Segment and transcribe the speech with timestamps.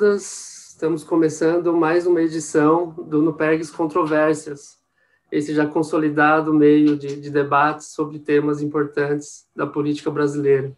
[0.00, 4.78] todas, estamos começando mais uma edição do Nupergs Controvérsias,
[5.30, 10.74] esse já consolidado meio de, de debates sobre temas importantes da política brasileira.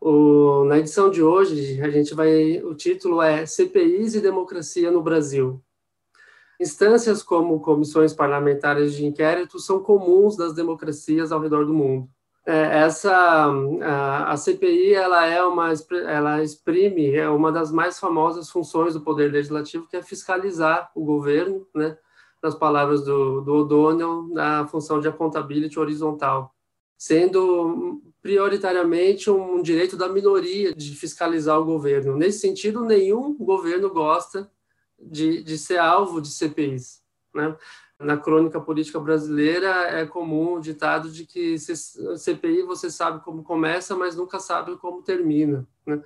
[0.00, 2.62] O, na edição de hoje, a gente vai.
[2.62, 5.62] O título é CPIs e Democracia no Brasil.
[6.58, 12.08] Instâncias como comissões parlamentares de inquérito são comuns das democracias ao redor do mundo.
[12.48, 15.70] É, essa a, a, CPI ela é uma
[16.06, 21.04] ela exprime é uma das mais famosas funções do poder legislativo que é fiscalizar o
[21.04, 21.98] governo, né?
[22.42, 26.54] Nas palavras do, do O'Donnell, na função de accountability horizontal,
[26.96, 32.16] sendo prioritariamente um direito da minoria de fiscalizar o governo.
[32.16, 34.50] Nesse sentido, nenhum governo gosta
[34.98, 37.02] de, de ser alvo de CPIs.
[37.34, 37.54] Né?
[38.00, 43.96] Na crônica política brasileira é comum o ditado de que CPI você sabe como começa,
[43.96, 45.66] mas nunca sabe como termina.
[45.84, 46.00] Né?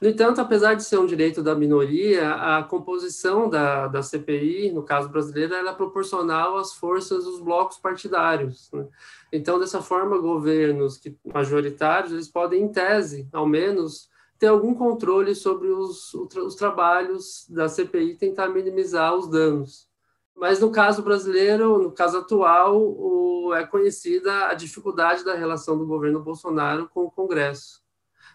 [0.00, 4.82] No entanto, apesar de ser um direito da minoria, a composição da, da CPI, no
[4.84, 8.70] caso brasileiro, era é proporcional às forças dos blocos partidários.
[8.72, 8.86] Né?
[9.30, 15.34] Então, dessa forma, governos que, majoritários eles podem, em tese, ao menos, ter algum controle
[15.34, 19.92] sobre os, os trabalhos da CPI e tentar minimizar os danos.
[20.36, 25.86] Mas no caso brasileiro, no caso atual, o, é conhecida a dificuldade da relação do
[25.86, 27.82] governo Bolsonaro com o Congresso.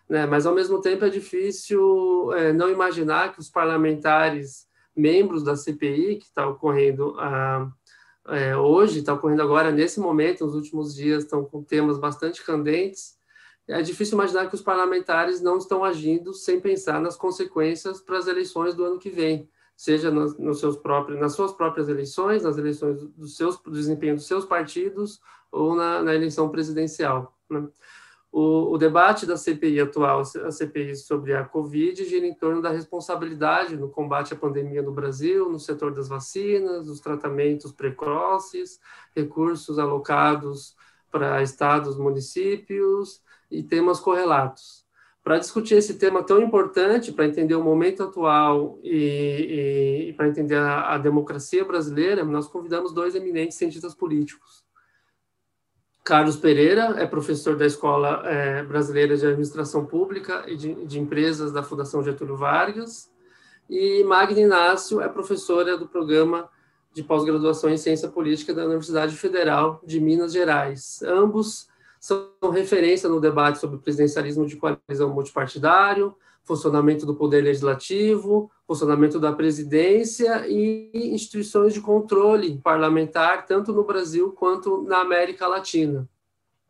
[0.07, 0.25] Né?
[0.25, 6.17] Mas, ao mesmo tempo, é difícil é, não imaginar que os parlamentares, membros da CPI,
[6.17, 7.69] que está ocorrendo ah,
[8.29, 13.19] é, hoje, está ocorrendo agora, nesse momento, nos últimos dias, estão com temas bastante candentes,
[13.67, 18.25] é difícil imaginar que os parlamentares não estão agindo sem pensar nas consequências para as
[18.25, 19.47] eleições do ano que vem
[19.79, 24.15] seja nos, nos, seus próprios, nas suas próprias eleições, nas eleições do, seus, do desempenho
[24.15, 27.33] dos seus partidos ou na, na eleição presidencial.
[27.49, 27.65] Né?
[28.29, 32.71] O, o, debate da CPI atual, a CPI sobre a Covid, gira em torno da
[32.71, 38.81] responsabilidade no combate à pandemia no Brasil, no setor das vacinas, dos tratamentos precoces,
[39.15, 40.75] recursos alocados
[41.09, 44.88] para estados, municípios e temas correlatos.
[45.23, 50.27] Para discutir esse tema tão importante, para entender o momento atual e, e, e para
[50.27, 54.63] entender a, a, democracia brasileira, nós convidamos dois eminentes cientistas políticos.
[56.03, 61.51] Carlos Pereira é professor da Escola é, Brasileira de Administração Pública e de, de Empresas
[61.51, 63.11] da Fundação Getúlio Vargas,
[63.69, 66.49] e Magna Inácio é professora do programa
[66.91, 71.03] de pós-graduação em Ciência Política da Universidade Federal de Minas Gerais.
[71.03, 71.68] Ambos
[71.99, 79.31] são referência no debate sobre presidencialismo de coalizão multipartidário, funcionamento do poder legislativo, funcionamento da
[79.31, 86.07] presidência e instituições de controle parlamentar, tanto no Brasil quanto na América Latina.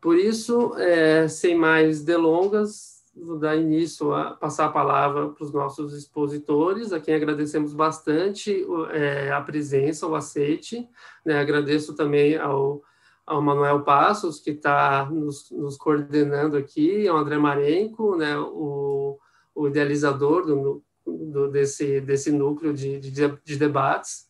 [0.01, 5.51] Por isso, é, sem mais delongas, vou dar início a passar a palavra para os
[5.51, 10.87] nossos expositores, a quem agradecemos bastante é, a presença, o aceite.
[11.25, 11.39] Né?
[11.39, 12.81] Agradeço também ao
[13.29, 19.19] ao Manuel Passos, que está nos, nos, coordenando aqui, ao André Marenco, né, o,
[19.53, 24.27] o idealizador do, do, desse, desse núcleo de, de, de, debates.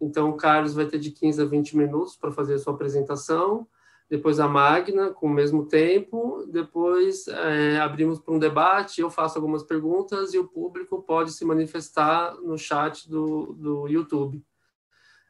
[0.00, 3.68] Então, o Carlos vai ter de 15 a 20 minutos para fazer a sua apresentação,
[4.08, 9.38] depois a Magna, com o mesmo tempo, depois é, abrimos para um debate, eu faço
[9.38, 14.42] algumas perguntas e o público pode se manifestar no chat do, do YouTube.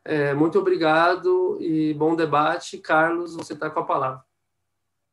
[0.04, 2.78] É, muito obrigado e bom debate.
[2.78, 4.22] Carlos, você está com a palavra.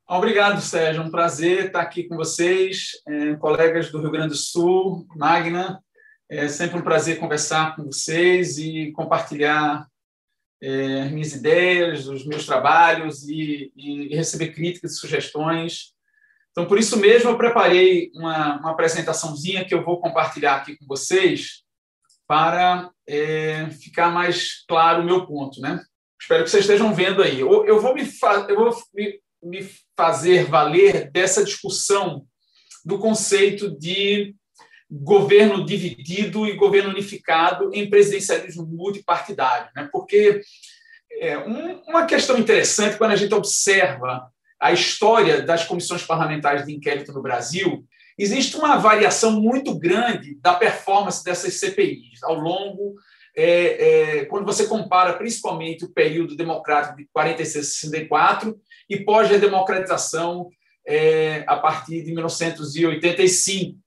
[0.10, 1.04] Obrigado, Sérgio.
[1.04, 5.84] Um prazer estar aqui com vocês, é, colegas do Rio Grande do Sul, Magna.
[6.30, 9.86] É sempre um prazer conversar com vocês e compartilhar
[10.62, 15.94] é, minhas ideias, os meus trabalhos e, e, receber críticas e sugestões.
[16.52, 20.86] Então, por isso mesmo, eu preparei uma, uma apresentaçãozinha que eu vou compartilhar aqui com
[20.88, 21.64] vocês
[22.26, 25.82] para é, ficar mais claro o meu ponto, né?
[26.20, 27.40] Espero que vocês estejam vendo aí.
[27.40, 28.02] Eu, eu vou, me,
[28.50, 32.26] eu vou me, me fazer valer dessa discussão
[32.84, 34.36] do conceito de
[34.90, 39.88] governo dividido e governo unificado em presidencialismo multipartidário, né?
[39.92, 40.42] Porque
[41.20, 46.74] é, um, uma questão interessante quando a gente observa a história das comissões parlamentares de
[46.74, 47.86] inquérito no Brasil
[48.18, 52.96] existe uma variação muito grande da performance dessas CPIs ao longo,
[53.36, 58.60] é, é, quando você compara principalmente o período democrático de 46 a 64
[58.90, 60.50] e pós-democratização
[60.88, 63.78] é, a partir de 1985.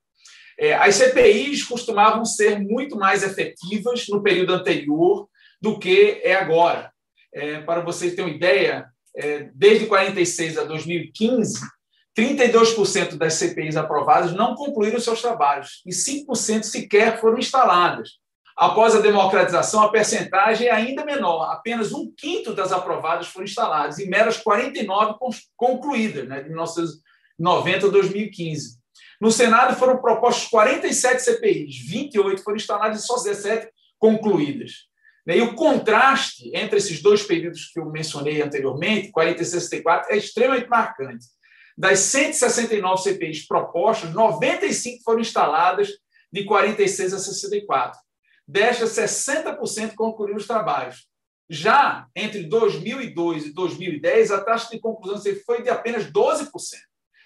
[0.58, 5.26] É, as CPIs costumavam ser muito mais efetivas no período anterior
[5.60, 6.92] do que é agora.
[7.32, 8.86] É, para vocês terem uma ideia,
[9.16, 11.60] é, desde 46 a 2015,
[12.18, 18.18] 32% das CPIs aprovadas não concluíram seus trabalhos e 5% sequer foram instaladas.
[18.56, 23.98] Após a democratização, a percentagem é ainda menor, apenas um quinto das aprovadas foram instaladas
[23.98, 25.14] e meras 49
[25.56, 28.78] concluídas, né, de 1990 a 2015.
[29.20, 33.68] No Senado foram propostos 47 CPIs, 28 foram instaladas e só 17
[33.98, 34.90] concluídas.
[35.26, 40.16] E o contraste entre esses dois períodos que eu mencionei anteriormente, 40 e 64, é
[40.16, 41.26] extremamente marcante.
[41.80, 45.88] Das 169 CPIs propostas, 95 foram instaladas
[46.30, 47.98] de 46 a 64.
[48.46, 51.08] Destas, 60% concluíram os trabalhos.
[51.48, 56.50] Já entre 2002 e 2010, a taxa de conclusão foi de apenas 12%.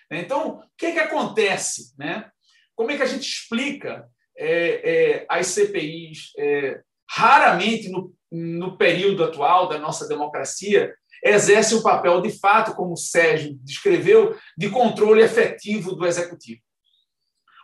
[0.09, 1.93] Então, o que, é que acontece?
[1.99, 2.31] Né?
[2.77, 4.09] Como é que a gente explica
[4.39, 6.31] é, é, as CPIs?
[6.39, 6.81] É,
[7.11, 12.93] raramente, no, no período atual da nossa democracia, exerce o um papel, de fato, como
[12.93, 16.61] o Sérgio descreveu, de controle efetivo do executivo.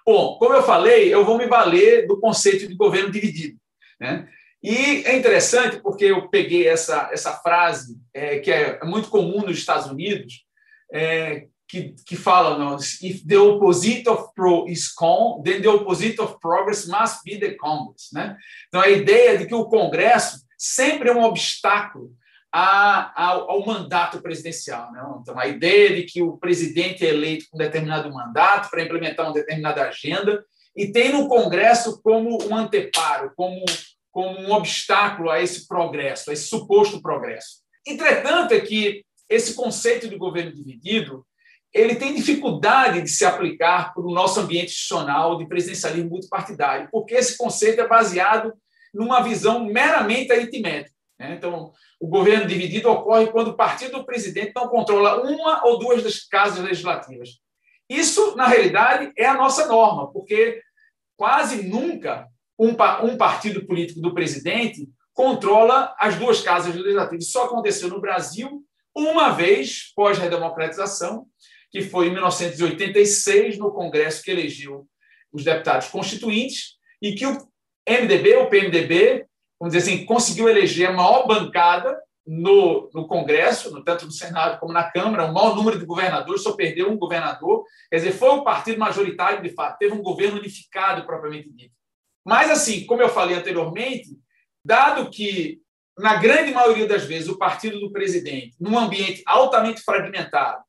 [0.06, 3.58] Bom, como eu falei, eu vou me valer do conceito de governo dividido.
[4.00, 4.26] Né?
[4.62, 9.58] E é interessante porque eu peguei essa, essa frase, é, que é muito comum nos
[9.58, 10.44] Estados Unidos,
[10.92, 16.20] é, que, que fala, não, if the opposite of pro is con, then the opposite
[16.20, 18.08] of progress must be the Congress.
[18.12, 18.36] Né?
[18.68, 22.10] Então, a ideia de que o Congresso sempre é um obstáculo
[22.52, 24.90] a, ao, ao, mandato presidencial.
[24.92, 25.00] Né?
[25.20, 29.34] Então, a ideia de que o presidente é eleito com determinado mandato para implementar uma
[29.34, 30.44] determinada agenda
[30.76, 33.64] e tem no Congresso como um anteparo, como,
[34.10, 37.60] como um obstáculo a esse progresso, a esse suposto progresso.
[37.86, 41.24] Entretanto, é que esse conceito de governo dividido
[41.72, 47.14] ele tem dificuldade de se aplicar para o nosso ambiente institucional de presidencialismo multipartidário, porque
[47.14, 48.52] esse conceito é baseado
[48.92, 50.99] numa visão meramente aritmética.
[51.20, 51.34] Né?
[51.34, 56.02] Então, o governo dividido ocorre quando o partido do presidente não controla uma ou duas
[56.02, 57.38] das casas legislativas.
[57.88, 60.62] Isso, na realidade, é a nossa norma, porque
[61.16, 62.26] quase nunca
[62.58, 62.74] um,
[63.16, 67.24] partido político do presidente controla as duas casas legislativas.
[67.24, 68.64] Isso só aconteceu no Brasil
[68.96, 71.26] uma vez pós-redemocratização,
[71.70, 74.86] que foi em 1986, no Congresso que elegeu
[75.32, 77.36] os deputados constituintes, e que o
[77.88, 79.26] MDB, o PMDB,
[79.60, 84.58] vamos dizer assim, conseguiu eleger a maior bancada no, no Congresso, no, tanto no Senado
[84.58, 87.64] como na Câmara, o maior número de governadores, só perdeu um governador.
[87.90, 91.74] Quer dizer, foi o partido majoritário, de fato, teve um governo unificado, propriamente dito.
[92.24, 94.10] Mas, assim, como eu falei anteriormente,
[94.64, 95.60] dado que,
[95.98, 100.62] na grande maioria das vezes, o partido do presidente, num ambiente altamente fragmentado,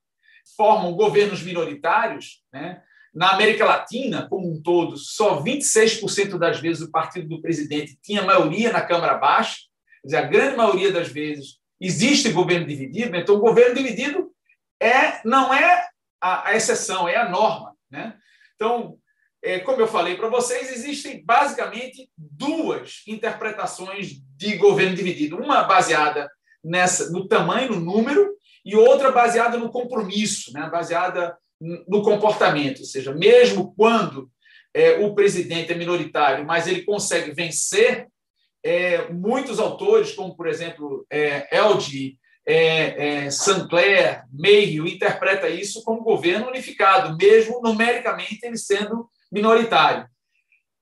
[0.58, 2.82] formam governos minoritários, né?
[3.14, 8.24] Na América Latina, como um todo, só 26% das vezes o partido do presidente tinha
[8.24, 9.58] maioria na Câmara Baixa,
[10.02, 14.32] quer dizer, a grande maioria das vezes existe governo dividido, então o governo dividido
[14.80, 15.88] é, não é
[16.22, 17.76] a, a exceção, é a norma.
[17.90, 18.16] Né?
[18.56, 18.98] Então,
[19.44, 25.38] é, como eu falei para vocês, existem basicamente duas interpretações de governo dividido.
[25.38, 26.30] Uma baseada
[26.64, 28.32] nessa, no tamanho, no número,
[28.64, 30.70] e outra baseada no compromisso, né?
[30.70, 31.36] baseada
[31.88, 34.30] no comportamento, ou seja, mesmo quando
[34.74, 38.08] é, o presidente é minoritário, mas ele consegue vencer,
[38.64, 46.04] é, muitos autores, como por exemplo é, LG, é, é, Sinclair, Mayhew, interpreta isso como
[46.04, 50.08] governo unificado, mesmo numericamente ele sendo minoritário.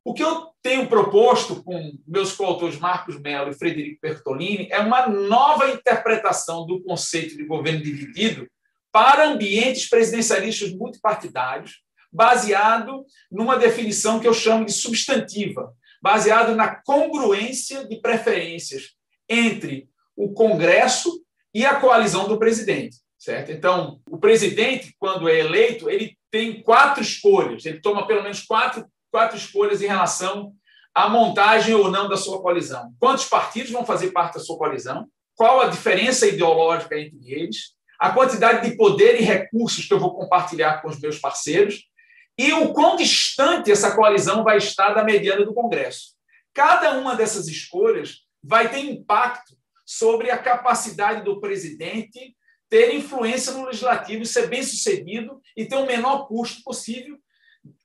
[0.04, 5.08] O que eu tenho proposto com meus coautores Marcos Mello e Frederico Bertolini é uma
[5.08, 8.48] nova interpretação do conceito de governo dividido
[8.92, 11.82] para ambientes presidencialistas multipartidários,
[12.12, 18.96] baseado numa definição que eu chamo de substantiva, baseado na congruência de preferências
[19.28, 23.52] entre o Congresso e a coalizão do presidente, certo?
[23.52, 28.86] Então, o presidente, quando é eleito, ele tem quatro escolhas, ele toma pelo menos quatro,
[29.12, 30.54] quatro escolhas em relação
[30.94, 32.94] à montagem ou não da sua coalizão.
[33.00, 35.08] Quantos partidos vão fazer parte da sua coalizão?
[35.36, 37.74] Qual a diferença ideológica entre eles?
[38.00, 41.84] A quantidade de poder e recursos que eu vou compartilhar com os meus parceiros
[42.38, 46.14] e o quão distante essa coalizão vai estar da mediana do Congresso.
[46.54, 52.36] Cada uma dessas escolhas vai ter impacto sobre a capacidade do presidente
[52.70, 57.18] ter influência no legislativo, ser bem sucedido e ter o menor custo possível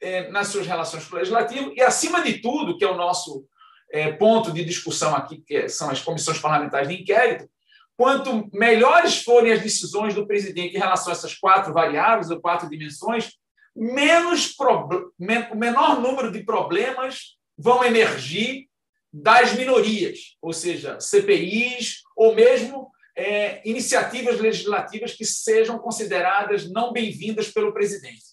[0.00, 3.46] é, nas suas relações com o legislativo e, acima de tudo, que é o nosso
[3.90, 7.48] é, ponto de discussão aqui, que são as comissões parlamentares de inquérito,
[7.96, 12.68] Quanto melhores forem as decisões do presidente em relação a essas quatro variáveis ou quatro
[12.68, 13.32] dimensões,
[13.74, 18.68] menos o menor número de problemas vão emergir
[19.12, 27.48] das minorias, ou seja, CPIs ou mesmo é, iniciativas legislativas que sejam consideradas não bem-vindas
[27.48, 28.24] pelo presidente.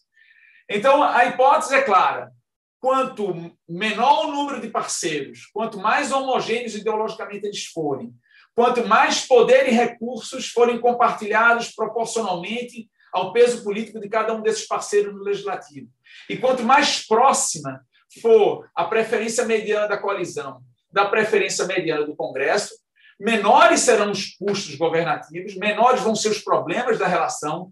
[0.68, 2.32] Então, a hipótese é clara:
[2.80, 8.12] quanto menor o número de parceiros, quanto mais homogêneos ideologicamente eles forem,
[8.56, 14.66] quanto mais poder e recursos forem compartilhados proporcionalmente ao peso político de cada um desses
[14.68, 15.90] parceiros no legislativo,
[16.30, 17.82] e quanto mais próxima
[18.22, 22.76] for a preferência mediana da coalizão da preferência mediana do Congresso,
[23.20, 27.72] menores serão os custos governativos, menores vão ser os problemas da relação,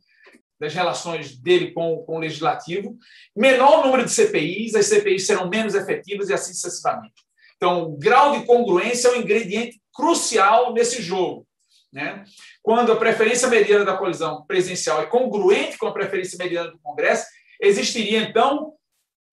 [0.60, 2.98] das relações dele com, com o legislativo,
[3.36, 7.26] menor o número de CPIs, as CPIs serão menos efetivas e assim sucessivamente.
[7.60, 11.46] Então, grau de congruência é um ingrediente crucial nesse jogo.
[11.92, 12.24] Né?
[12.64, 17.26] Quando a preferência mediana da coalizão presidencial é congruente com a preferência mediana do Congresso,
[17.62, 18.76] existiria, então,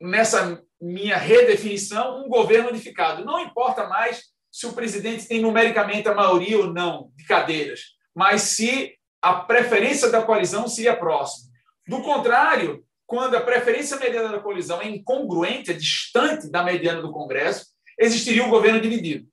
[0.01, 3.25] nessa minha redefinição, um governo unificado.
[3.25, 7.81] Não importa mais se o presidente tem numericamente a maioria ou não de cadeiras,
[8.13, 11.49] mas se a preferência da coalizão seria próxima.
[11.87, 17.13] Do contrário, quando a preferência mediana da coalizão é incongruente, é distante da mediana do
[17.13, 19.29] Congresso, existiria um governo dividido.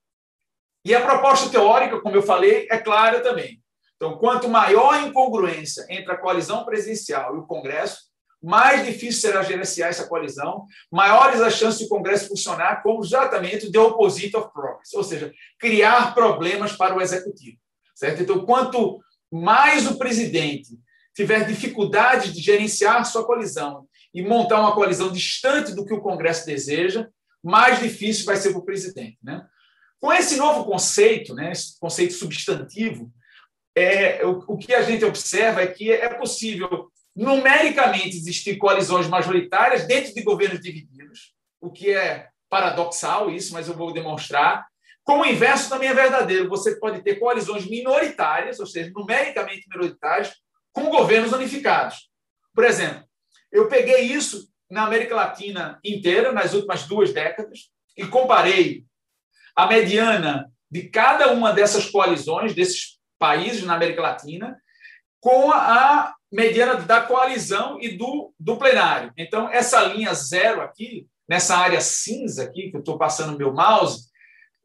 [0.86, 3.62] E a proposta teórica, como eu falei, é clara também.
[3.96, 9.42] Então, quanto maior a incongruência entre a coalizão presidencial e o Congresso, mais difícil será
[9.42, 14.52] gerenciar essa coalizão, maiores as chances do Congresso funcionar como exatamente o the opposite of
[14.52, 17.58] progress, ou seja, criar problemas para o executivo.
[17.96, 18.22] Certo?
[18.22, 19.00] Então, quanto
[19.32, 20.78] mais o presidente
[21.16, 26.46] tiver dificuldade de gerenciar sua coalizão e montar uma coalizão distante do que o Congresso
[26.46, 27.08] deseja,
[27.44, 29.18] mais difícil vai ser para o presidente.
[29.22, 29.46] Né?
[30.00, 33.12] Com esse novo conceito, né, esse conceito substantivo,
[33.76, 39.86] é, o, o que a gente observa é que é possível numericamente existir coalizões majoritárias
[39.86, 44.66] dentro de governos divididos, o que é paradoxal isso, mas eu vou demonstrar.
[45.04, 50.34] Como o inverso também é verdadeiro, você pode ter coalizões minoritárias, ou seja, numericamente minoritárias,
[50.72, 52.10] com governos unificados.
[52.54, 53.04] Por exemplo,
[53.52, 58.86] eu peguei isso na América Latina inteira, nas últimas duas décadas, e comparei
[59.56, 64.58] a mediana de cada uma dessas coalizões, desses países na América Latina,
[65.22, 69.14] com a mediana da coalizão e do, do plenário.
[69.16, 74.08] Então, essa linha zero aqui, nessa área cinza aqui, que eu estou passando meu mouse,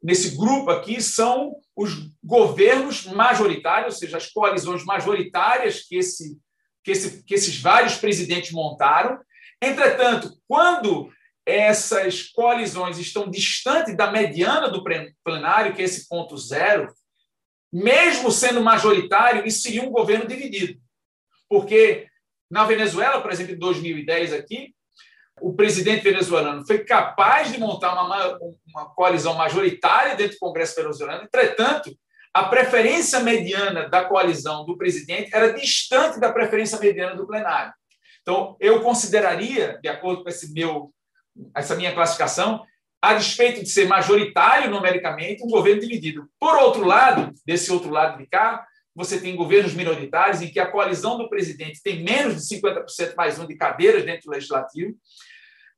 [0.01, 1.91] nesse grupo aqui, são os
[2.23, 6.35] governos majoritários, ou seja, as coalizões majoritárias que, esse,
[6.83, 9.19] que, esse, que esses vários presidentes montaram.
[9.61, 11.11] Entretanto, quando
[11.45, 14.83] essas coalizões estão distantes da mediana do
[15.23, 16.93] plenário, que é esse ponto zero,
[17.71, 20.79] mesmo sendo majoritário, isso seria um governo dividido.
[21.47, 22.07] Porque
[22.49, 24.73] na Venezuela, por exemplo, em 2010 aqui,
[25.41, 28.37] o presidente venezuelano foi capaz de montar uma,
[28.67, 31.23] uma coalizão majoritária dentro do Congresso venezuelano.
[31.23, 31.95] Entretanto,
[32.33, 37.73] a preferência mediana da coalizão do presidente era distante da preferência mediana do plenário.
[38.21, 40.93] Então, eu consideraria, de acordo com esse meu,
[41.55, 42.63] essa minha classificação,
[43.01, 46.29] a despeito de ser majoritário numericamente, um governo dividido.
[46.39, 50.69] Por outro lado, desse outro lado de cá, você tem governos minoritários em que a
[50.69, 54.93] coalizão do presidente tem menos de 50% mais um de cadeiras dentro do legislativo.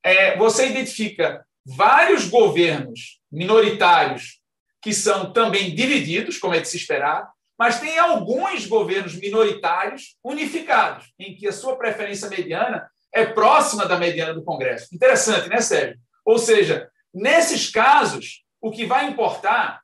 [0.03, 4.39] É, você identifica vários governos minoritários
[4.81, 7.29] que são também divididos, como é de se esperar,
[7.61, 13.99] mas tem alguns governos minoritários unificados, em que a sua preferência mediana é próxima da
[13.99, 14.93] mediana do Congresso.
[14.95, 15.99] Interessante, né, Sérgio?
[16.25, 19.81] Ou seja, Nesses casos, o que vai importar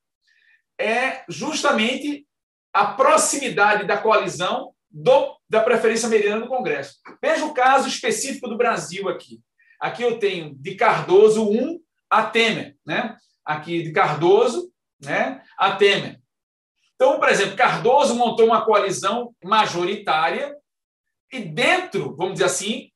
[0.79, 2.25] é justamente
[2.71, 6.95] a proximidade da coalizão do, da preferência mediana do Congresso.
[7.21, 9.41] Veja o caso específico do Brasil aqui.
[9.79, 11.79] Aqui eu tenho de Cardoso 1
[12.09, 13.17] a Temer, né?
[13.43, 16.19] Aqui de Cardoso, né, a Temer.
[16.97, 20.57] Então, por exemplo, Cardoso montou uma coalizão majoritária
[21.31, 22.91] e dentro, vamos dizer assim,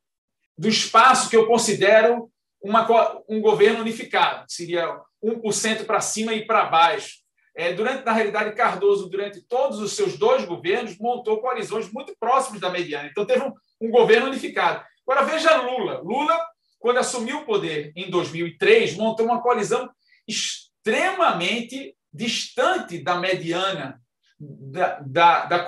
[0.58, 2.32] do espaço que eu considero
[2.62, 2.88] uma,
[3.30, 7.22] um governo unificado, que seria 1% para cima e para baixo.
[7.56, 12.60] É, durante, na realidade, Cardoso, durante todos os seus dois governos, montou coalizões muito próximas
[12.60, 13.08] da mediana.
[13.08, 14.84] Então, teve um, um governo unificado.
[15.08, 16.02] Agora, veja Lula.
[16.04, 16.40] Lula,
[16.80, 19.88] quando assumiu o poder em 2003, montou uma coalizão
[20.28, 24.02] extremamente distante da mediana
[24.40, 25.66] da, da, da,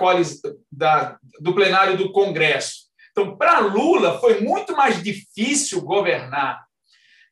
[0.70, 2.84] da, do plenário do Congresso.
[3.12, 6.64] Então, para Lula, foi muito mais difícil governar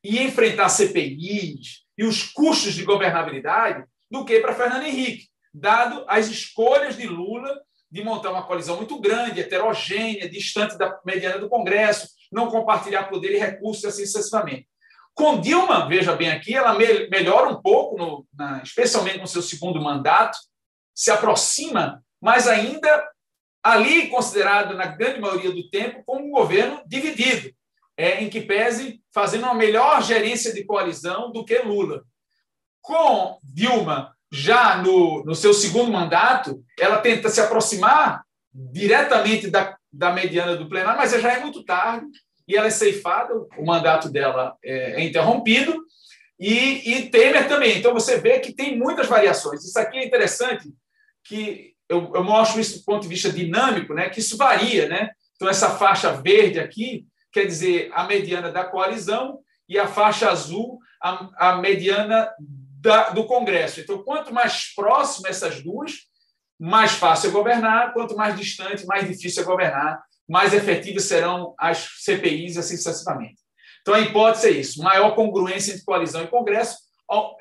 [0.05, 6.29] e enfrentar CPIs e os custos de governabilidade do que para Fernando Henrique, dado as
[6.29, 12.09] escolhas de Lula de montar uma coalizão muito grande, heterogênea, distante da mediana do Congresso,
[12.31, 14.67] não compartilhar poder e recursos, assim sucessivamente.
[15.15, 19.81] Com Dilma, veja bem aqui, ela melhora um pouco, no, na, especialmente no seu segundo
[19.81, 20.39] mandato,
[20.95, 23.11] se aproxima mas ainda
[23.61, 27.53] ali considerado, na grande maioria do tempo, como um governo dividido,
[27.97, 32.05] é, em que pese fazendo uma melhor gerência de coalizão do que Lula.
[32.81, 40.13] Com Dilma, já no, no seu segundo mandato, ela tenta se aproximar diretamente da, da
[40.13, 42.07] mediana do plenário, mas já é muito tarde
[42.47, 45.83] e ela é ceifada, o mandato dela é, é interrompido,
[46.39, 47.79] e, e Temer também.
[47.79, 49.65] Então, você vê que tem muitas variações.
[49.65, 50.69] Isso aqui é interessante,
[51.25, 54.89] que eu, eu mostro isso do ponto de vista dinâmico, né, que isso varia.
[54.89, 55.11] Né?
[55.37, 60.79] Então, essa faixa verde aqui quer dizer a mediana da coalizão e a faixa azul,
[61.01, 63.81] a, a mediana da, do Congresso.
[63.81, 65.93] Então, quanto mais próximo essas duas,
[66.59, 71.87] mais fácil é governar, quanto mais distante, mais difícil é governar, mais efetivas serão as
[72.03, 73.37] CPIs, assim sucessivamente.
[73.83, 76.79] Então, a hipótese é isso: maior congruência entre coalizão e Congresso,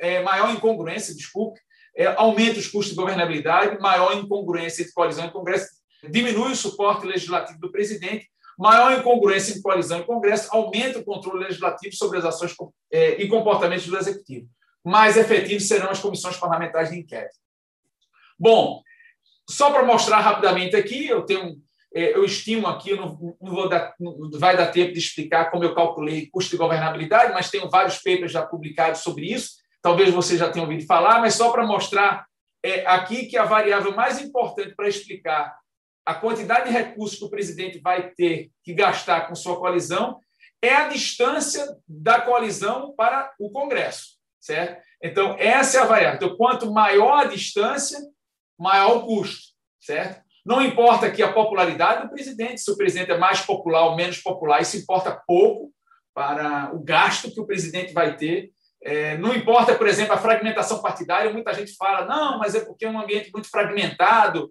[0.02, 1.58] é, maior incongruência, desculpe,
[1.96, 5.70] é, aumenta os custos de governabilidade, maior incongruência entre coalizão e Congresso,
[6.10, 8.30] diminui o suporte legislativo do presidente,
[8.60, 12.54] maior incongruência entre coalizão e Congresso, aumenta o controle legislativo sobre as ações
[12.92, 14.50] é, e comportamentos do Executivo.
[14.84, 17.38] Mais efetivos serão as comissões parlamentares de inquérito.
[18.38, 18.82] Bom,
[19.50, 21.62] só para mostrar rapidamente aqui, eu tenho
[21.94, 25.76] eu estimo aqui, não, não, vou dar, não vai dar tempo de explicar como eu
[25.76, 29.56] calculei custo de governabilidade, mas tenho vários papers já publicados sobre isso.
[29.82, 32.26] Talvez você já tenha ouvido falar, mas só para mostrar
[32.64, 35.58] é, aqui que a variável mais importante para explicar
[36.06, 40.20] a quantidade de recursos que o presidente vai ter que gastar com sua coalizão
[40.62, 44.82] é a distância da coalizão para o Congresso, certo?
[45.04, 46.16] Então, essa é a variável.
[46.18, 48.00] Então, quanto maior a distância,
[48.58, 50.21] maior o custo, certo?
[50.46, 54.18] Não importa aqui a popularidade do presidente, se o presidente é mais popular ou menos
[54.18, 55.72] popular, isso importa pouco
[56.14, 58.52] para o gasto que o presidente vai ter.
[58.84, 62.86] É, não importa, por exemplo, a fragmentação partidária, muita gente fala, não, mas é porque
[62.86, 64.50] é um ambiente muito fragmentado,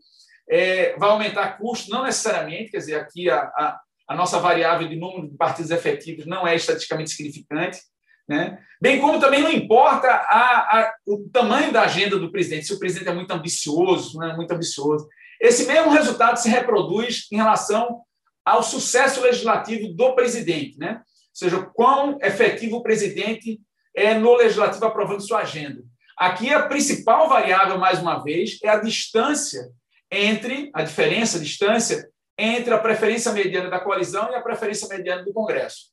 [0.49, 1.91] é, vai aumentar custo.
[1.91, 6.27] Não necessariamente, quer dizer, aqui a, a, a nossa variável de número de partidos efetivos
[6.27, 7.81] não é estatisticamente significante.
[8.29, 8.59] Né?
[8.81, 12.79] Bem como também não importa a, a, o tamanho da agenda do presidente, se o
[12.79, 15.09] presidente é muito ambicioso, não é muito ambicioso.
[15.41, 18.03] Esse mesmo resultado se reproduz em relação
[18.45, 20.97] ao sucesso legislativo do presidente, né?
[20.97, 23.61] ou seja, quão efetivo o presidente
[23.95, 25.83] é no legislativo aprovando sua agenda.
[26.17, 29.71] Aqui a principal variável, mais uma vez, é a distância
[30.11, 35.25] entre, a diferença, a distância entre a preferência mediana da coalizão e a preferência mediana
[35.25, 35.91] do Congresso.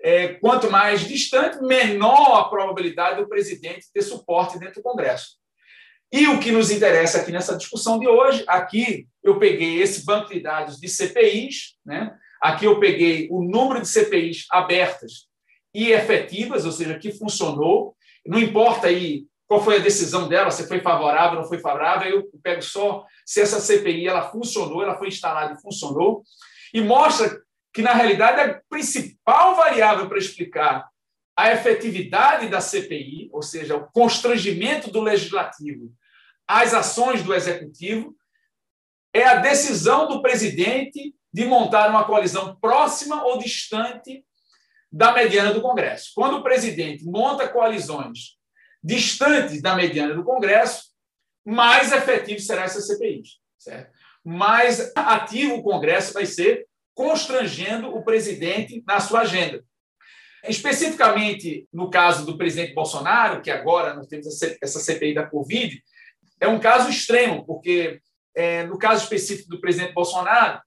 [0.00, 5.38] É, quanto mais distante, menor a probabilidade do presidente ter suporte dentro do Congresso.
[6.10, 10.32] E o que nos interessa aqui nessa discussão de hoje, aqui eu peguei esse banco
[10.32, 12.16] de dados de CPIs, né?
[12.40, 15.28] aqui eu peguei o número de CPIs abertas
[15.74, 17.94] e efetivas, ou seja, que funcionou.
[18.26, 22.10] Não importa aí qual foi a decisão dela, se foi favorável ou não foi favorável,
[22.10, 26.22] eu pego só se essa CPI ela funcionou, ela foi instalada e funcionou,
[26.72, 27.40] e mostra
[27.72, 30.86] que, na realidade, a principal variável para explicar
[31.36, 35.92] a efetividade da CPI, ou seja, o constrangimento do legislativo
[36.48, 38.16] às ações do executivo,
[39.12, 44.24] é a decisão do presidente de montar uma coalizão próxima ou distante
[44.90, 46.12] da mediana do Congresso.
[46.14, 48.38] Quando o presidente monta coalizões
[48.82, 50.88] distantes da mediana do Congresso,
[51.44, 53.22] mais efetivo será essa CPI,
[53.58, 53.92] certo?
[54.24, 59.62] Mais ativo o Congresso vai ser constrangendo o presidente na sua agenda.
[60.44, 64.26] Especificamente no caso do presidente Bolsonaro, que agora nós temos
[64.62, 65.82] essa CPI da Covid,
[66.40, 68.00] é um caso extremo, porque
[68.34, 70.62] é, no caso específico do presidente Bolsonaro,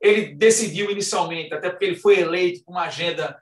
[0.00, 3.40] ele decidiu inicialmente, até porque ele foi eleito com uma agenda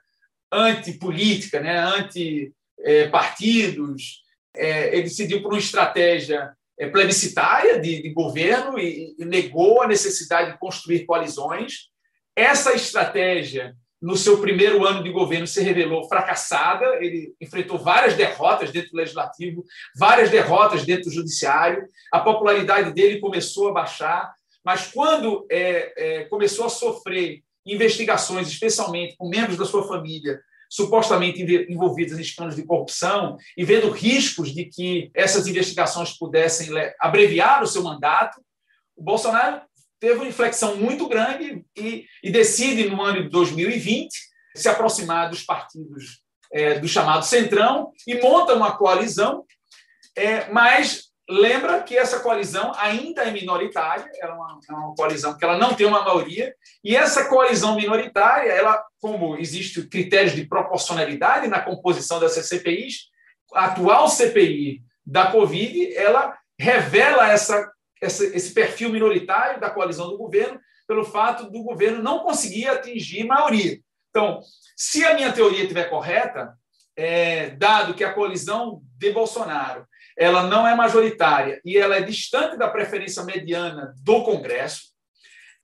[0.51, 4.21] antipolítica, né, anti-partidos,
[4.55, 9.87] é, ele decidiu por uma estratégia é, plebiscitária de, de governo e, e negou a
[9.87, 11.89] necessidade de construir coalizões.
[12.35, 16.85] Essa estratégia no seu primeiro ano de governo, se revelou fracassada.
[16.99, 19.63] Ele enfrentou várias derrotas dentro do legislativo,
[19.95, 21.87] várias derrotas dentro do judiciário.
[22.11, 24.33] A popularidade dele começou a baixar.
[24.61, 30.37] Mas quando é, é, começou a sofrer investigações, especialmente com membros da sua família,
[30.69, 36.67] supostamente envolvidos em escândalos de corrupção, e vendo riscos de que essas investigações pudessem
[36.99, 38.41] abreviar o seu mandato,
[38.97, 39.61] o Bolsonaro
[40.03, 44.09] teve uma inflexão muito grande e, e decide, no ano de 2020,
[44.53, 49.45] se aproximar dos partidos é, do chamado Centrão e monta uma coalizão,
[50.13, 55.45] é, mas lembra que essa coalizão ainda é minoritária, é uma, é uma, coalizão que
[55.45, 61.47] ela não tem uma maioria, e essa coalizão minoritária, ela, como existe critérios de proporcionalidade
[61.47, 63.05] na composição dessas CPIs,
[63.53, 67.72] a atual CPI da Covid, ela revela essa
[68.03, 73.23] esse, esse perfil minoritário da coalizão do governo, pelo fato do governo não conseguir atingir
[73.23, 73.79] maioria.
[74.09, 74.41] Então,
[74.75, 76.53] se a minha teoria estiver correta,
[76.95, 82.55] é, dado que a coalizão de Bolsonaro ela não é majoritária e ela é distante
[82.55, 84.93] da preferência mediana do Congresso,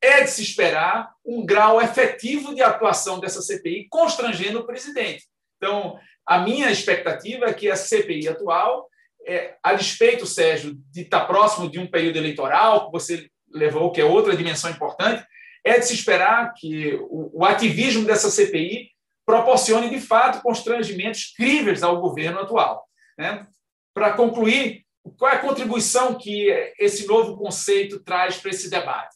[0.02, 5.26] é de se esperar um grau efetivo de atuação dessa CPI constrangendo o presidente.
[5.58, 8.88] Então, a minha expectativa é que a CPI atual,
[9.30, 14.02] é, a despeito, Sérgio, de estar próximo de um período eleitoral, que você levou, que
[14.02, 15.24] é outra dimensão importante,
[15.64, 18.90] é de se esperar que o, o ativismo dessa CPI
[19.26, 22.84] proporcione, de fato, constrangimentos críveis ao governo atual.
[23.18, 23.46] Né?
[23.94, 24.84] Para concluir,
[25.18, 29.16] qual é a contribuição que esse novo conceito traz para esse debate?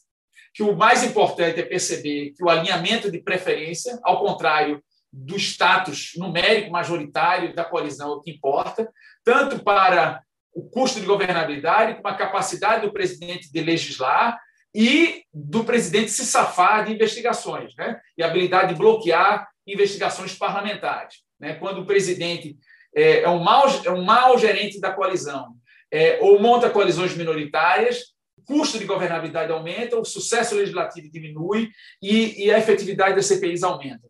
[0.54, 6.14] Que o mais importante é perceber que o alinhamento de preferência, ao contrário do status
[6.16, 8.92] numérico majoritário da coalizão, é o que importa,
[9.24, 10.22] tanto para
[10.54, 14.40] o custo de governabilidade, como a capacidade do presidente de legislar
[14.74, 18.00] e do presidente se safar de investigações, né?
[18.18, 21.18] e a habilidade de bloquear investigações parlamentares.
[21.40, 21.56] Né?
[21.56, 22.58] Quando o presidente
[22.96, 25.56] é, é, um, mau, é um mau gerente da coalizão,
[25.92, 31.70] é, ou monta coalizões minoritárias, o custo de governabilidade aumenta, o sucesso legislativo diminui
[32.02, 34.08] e, e a efetividade das CPIs aumenta.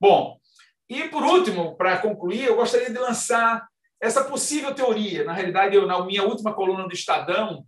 [0.00, 0.38] Bom,
[0.88, 3.69] e por último, para concluir, eu gostaria de lançar
[4.00, 5.24] essa possível teoria.
[5.24, 7.64] Na realidade, eu, na minha última coluna do Estadão,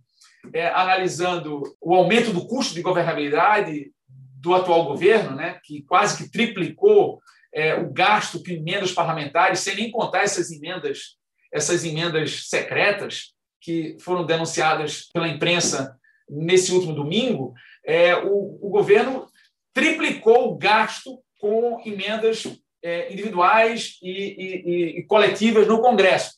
[0.53, 6.29] é, analisando o aumento do custo de governabilidade do atual governo, né, que quase que
[6.29, 7.21] triplicou
[7.53, 11.17] é, o gasto com emendas parlamentares, sem nem contar essas emendas,
[11.51, 15.97] essas emendas secretas que foram denunciadas pela imprensa
[16.29, 17.53] nesse último domingo,
[17.85, 19.27] é, o, o governo
[19.73, 22.43] triplicou o gasto com emendas
[22.83, 26.33] é, individuais e, e, e, coletivas no Congresso.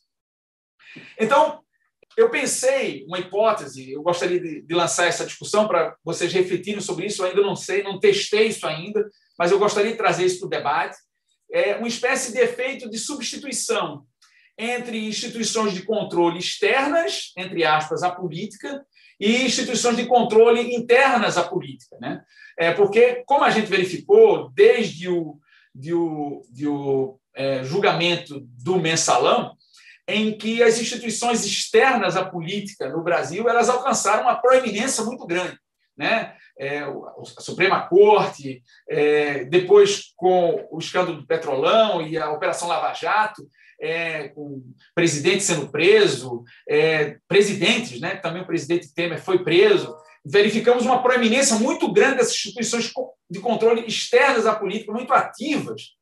[1.20, 1.62] Então,
[2.16, 7.08] eu pensei uma hipótese, eu gostaria de, de lançar essa discussão para vocês refletirem sobre
[7.08, 7.22] isso.
[7.22, 10.48] Eu ainda não sei, não testei isso ainda, mas eu gostaria de trazer isso para
[10.48, 10.98] o debate
[11.52, 14.06] é uma espécie de efeito de substituição
[14.58, 18.86] entre instituições de controle externas, entre aspas, à política,
[19.20, 21.98] e instituições de controle internas à política.
[22.00, 22.22] Né?
[22.58, 25.38] É, porque, como a gente verificou desde o,
[25.76, 29.56] de o, de o é, julgamento do mensalão,
[30.08, 35.60] em que as instituições externas à política no Brasil elas alcançaram uma proeminência muito grande.
[35.98, 36.36] Né?
[36.58, 42.94] é, a Suprema Corte, é, depois com o escândalo do Petrolão e a Operação Lava
[42.94, 43.48] Jato,
[43.80, 49.96] é, com o presidente sendo preso, é, presidentes, né, também o presidente Temer foi preso,
[50.26, 52.92] verificamos uma proeminência muito grande dessas instituições
[53.30, 55.96] de controle externas à política, muito ativas,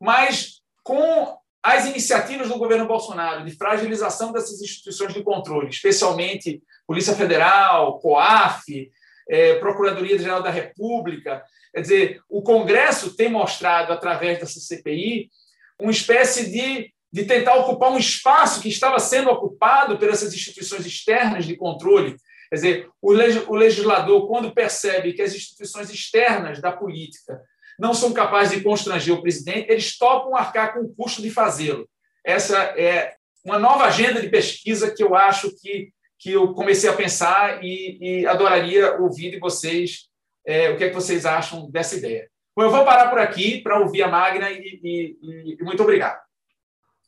[0.00, 7.14] mas com as iniciativas do governo Bolsonaro de fragilização dessas instituições de controle, especialmente Polícia
[7.14, 8.90] Federal, COAF,
[9.28, 11.44] é, Procuradoria-Geral da República.
[11.74, 15.30] Quer dizer, o Congresso tem mostrado, através dessa CPI,
[15.78, 20.86] uma espécie de, de tentar ocupar um espaço que estava sendo ocupado por essas instituições
[20.86, 22.16] externas de controle.
[22.48, 27.40] Quer dizer, o legislador, quando percebe que as instituições externas da política
[27.78, 31.88] não são capazes de constranger o presidente, eles topam arcar com o custo de fazê-lo.
[32.24, 36.96] Essa é uma nova agenda de pesquisa que eu acho que que eu comecei a
[36.96, 40.08] pensar e, e adoraria ouvir de vocês
[40.44, 42.28] é, o que é que vocês acham dessa ideia.
[42.56, 46.20] Bom, eu vou parar por aqui para ouvir a Magna e, e, e, muito obrigado.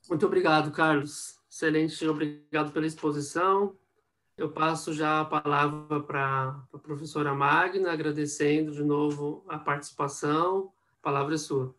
[0.09, 1.35] Muito obrigado, Carlos.
[1.51, 3.75] Excelente, obrigado pela exposição.
[4.41, 10.73] Eu passo já a palavra para a professora Magna, agradecendo de novo a participação.
[10.99, 11.75] A palavra é sua.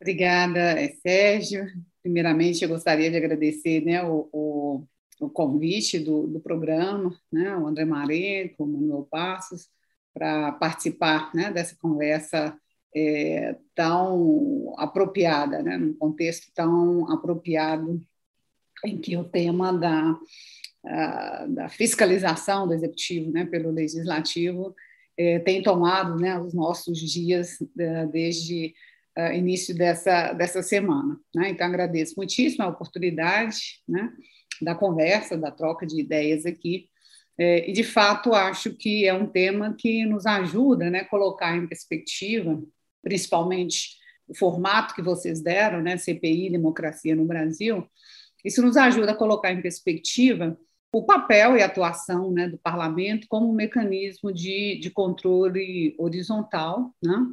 [0.00, 1.64] Obrigada, Sérgio.
[2.02, 4.86] Primeiramente, eu gostaria de agradecer né, o, o
[5.22, 9.68] o convite do, do programa, né, o André Marenco, o Manuel Passos,
[10.12, 12.58] para participar né, dessa conversa
[12.94, 18.00] é, tão apropriada, né, num contexto tão apropriado
[18.84, 20.18] em que o tema da,
[20.84, 24.74] da fiscalização do executivo né, pelo legislativo
[25.16, 28.74] é, tem tomado né, os nossos dias é, desde
[29.18, 31.18] uh, início dessa, dessa semana.
[31.34, 31.50] Né?
[31.50, 34.12] Então, agradeço muitíssimo a oportunidade né,
[34.60, 36.88] da conversa, da troca de ideias aqui.
[37.38, 41.56] É, e, de fato, acho que é um tema que nos ajuda né, a colocar
[41.56, 42.62] em perspectiva,
[43.02, 43.96] principalmente
[44.28, 47.86] o formato que vocês deram, né, CPI, Democracia no Brasil,
[48.44, 50.58] isso nos ajuda a colocar em perspectiva
[50.92, 57.26] o papel e atuação né, do parlamento como um mecanismo de, de controle horizontal né,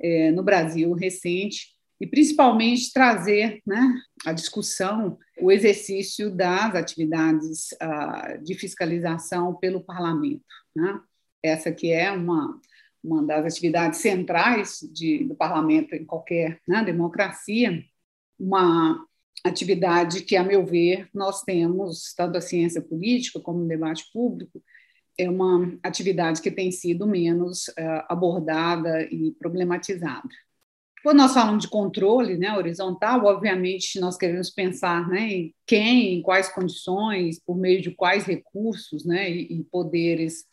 [0.00, 8.42] é, no Brasil recente, e principalmente trazer né, a discussão, o exercício das atividades uh,
[8.42, 10.44] de fiscalização pelo parlamento.
[10.74, 11.00] Né?
[11.42, 12.60] Essa que é uma,
[13.02, 17.82] uma das atividades centrais de, do parlamento em qualquer né, democracia,
[18.38, 19.04] uma
[19.44, 24.62] atividade que, a meu ver, nós temos, tanto a ciência política como o debate público,
[25.18, 30.28] é uma atividade que tem sido menos uh, abordada e problematizada.
[31.02, 36.22] Quando nós falamos de controle né, horizontal, obviamente nós queremos pensar né, em quem, em
[36.22, 40.44] quais condições, por meio de quais recursos né, e, e poderes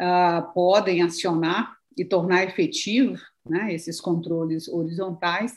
[0.00, 3.16] uh, podem acionar e tornar efetivo
[3.48, 5.52] né, esses controles horizontais,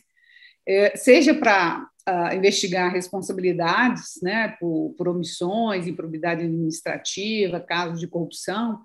[0.95, 8.79] seja para uh, investigar responsabilidades né, por, por omissões, improbidade administrativa, casos de corrupção,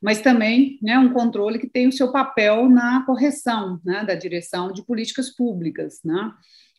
[0.00, 4.70] mas também né, um controle que tem o seu papel na correção né, da direção
[4.70, 6.32] de políticas públicas, né,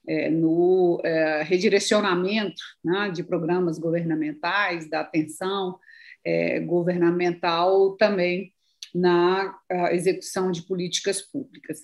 [0.08, 5.78] é, no é, redirecionamento né, de programas governamentais, da atenção
[6.24, 8.54] é, governamental também
[8.96, 9.54] na
[9.92, 11.82] execução de políticas públicas.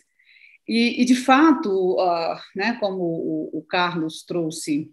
[0.67, 4.91] E, e de fato, uh, né, como o, o, Carlos trouxe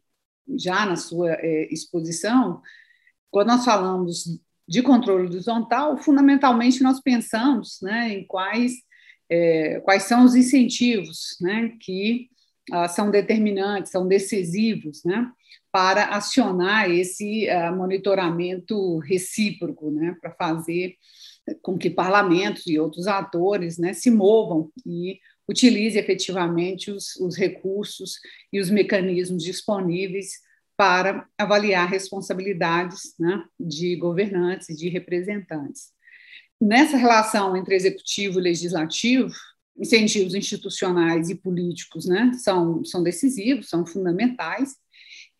[0.58, 2.60] já na sua é, exposição,
[3.30, 4.24] quando nós falamos
[4.66, 8.72] de controle horizontal, fundamentalmente nós pensamos né, em quais,
[9.28, 12.28] é, quais são os incentivos né, que
[12.72, 15.30] uh, são determinantes, são decisivos né,
[15.72, 20.96] para acionar esse uh, monitoramento recíproco, né, para fazer
[21.62, 25.18] com que parlamentos e outros atores né, se movam e
[25.50, 28.20] utilize efetivamente os, os recursos
[28.52, 30.30] e os mecanismos disponíveis
[30.76, 35.88] para avaliar responsabilidades né, de governantes de representantes.
[36.60, 39.34] Nessa relação entre executivo e legislativo,
[39.76, 44.76] incentivos institucionais e políticos né, são, são decisivos, são fundamentais.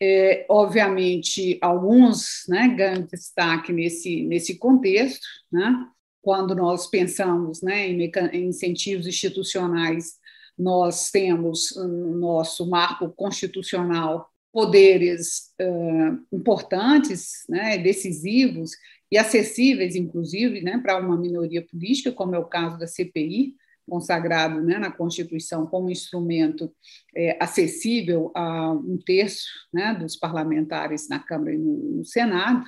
[0.01, 5.87] É, obviamente, alguns né, ganham destaque nesse, nesse contexto, né,
[6.21, 10.19] quando nós pensamos né, em, em incentivos institucionais,
[10.57, 18.71] nós temos no nosso marco constitucional poderes uh, importantes, né, decisivos
[19.11, 23.55] e acessíveis, inclusive, né, para uma minoria política, como é o caso da CPI,
[23.89, 26.71] consagrado né, na Constituição como instrumento
[27.15, 32.65] é, acessível a um terço né, dos parlamentares na Câmara e no, no Senado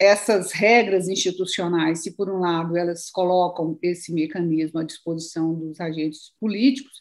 [0.00, 6.32] essas regras institucionais, se por um lado elas colocam esse mecanismo à disposição dos agentes
[6.40, 6.92] políticos,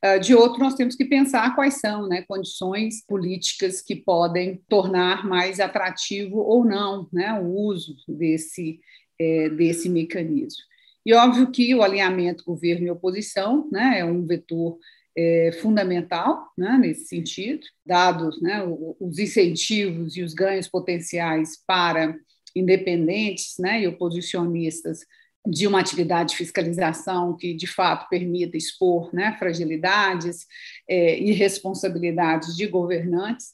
[0.00, 5.26] ah, de outro nós temos que pensar quais são né, condições políticas que podem tornar
[5.26, 8.78] mais atrativo ou não né, o uso desse,
[9.18, 10.62] é, desse mecanismo.
[11.04, 14.78] E óbvio que o alinhamento governo e oposição né, é um vetor
[15.16, 18.62] é, fundamental né, nesse sentido, dados né,
[19.00, 22.14] os incentivos e os ganhos potenciais para
[22.54, 25.00] independentes né, e oposicionistas
[25.46, 30.46] de uma atividade de fiscalização que, de fato, permita expor né, fragilidades
[30.88, 33.52] é, e responsabilidades de governantes,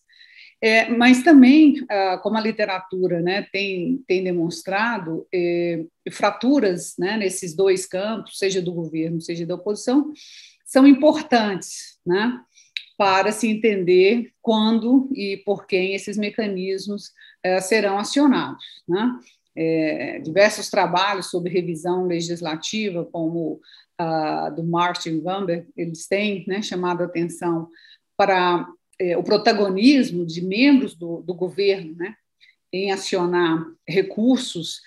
[0.62, 7.56] é, mas também, ah, como a literatura né, tem, tem demonstrado, é, fraturas né, nesses
[7.56, 10.12] dois campos, seja do governo, seja da oposição,
[10.66, 12.40] são importantes né,
[13.00, 18.62] para se entender quando e por quem esses mecanismos eh, serão acionados.
[18.86, 19.18] Né?
[19.56, 23.58] É, diversos trabalhos sobre revisão legislativa, como
[23.96, 27.70] a do Martin Wamberg, eles têm né, chamado a atenção
[28.18, 32.14] para é, o protagonismo de membros do, do governo né,
[32.70, 34.82] em acionar recursos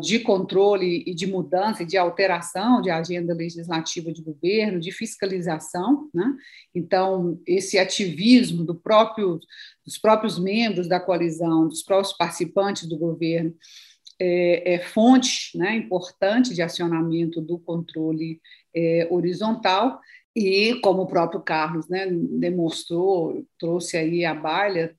[0.00, 6.10] de controle e de mudança e de alteração de agenda legislativa de governo, de fiscalização.
[6.12, 6.34] Né?
[6.74, 9.38] Então, esse ativismo do próprio,
[9.84, 13.54] dos próprios membros da coalizão, dos próprios participantes do governo,
[14.18, 18.40] é, é fonte né, importante de acionamento do controle
[18.74, 20.00] é, horizontal.
[20.34, 24.94] E, como o próprio Carlos né, demonstrou, trouxe aí a baila,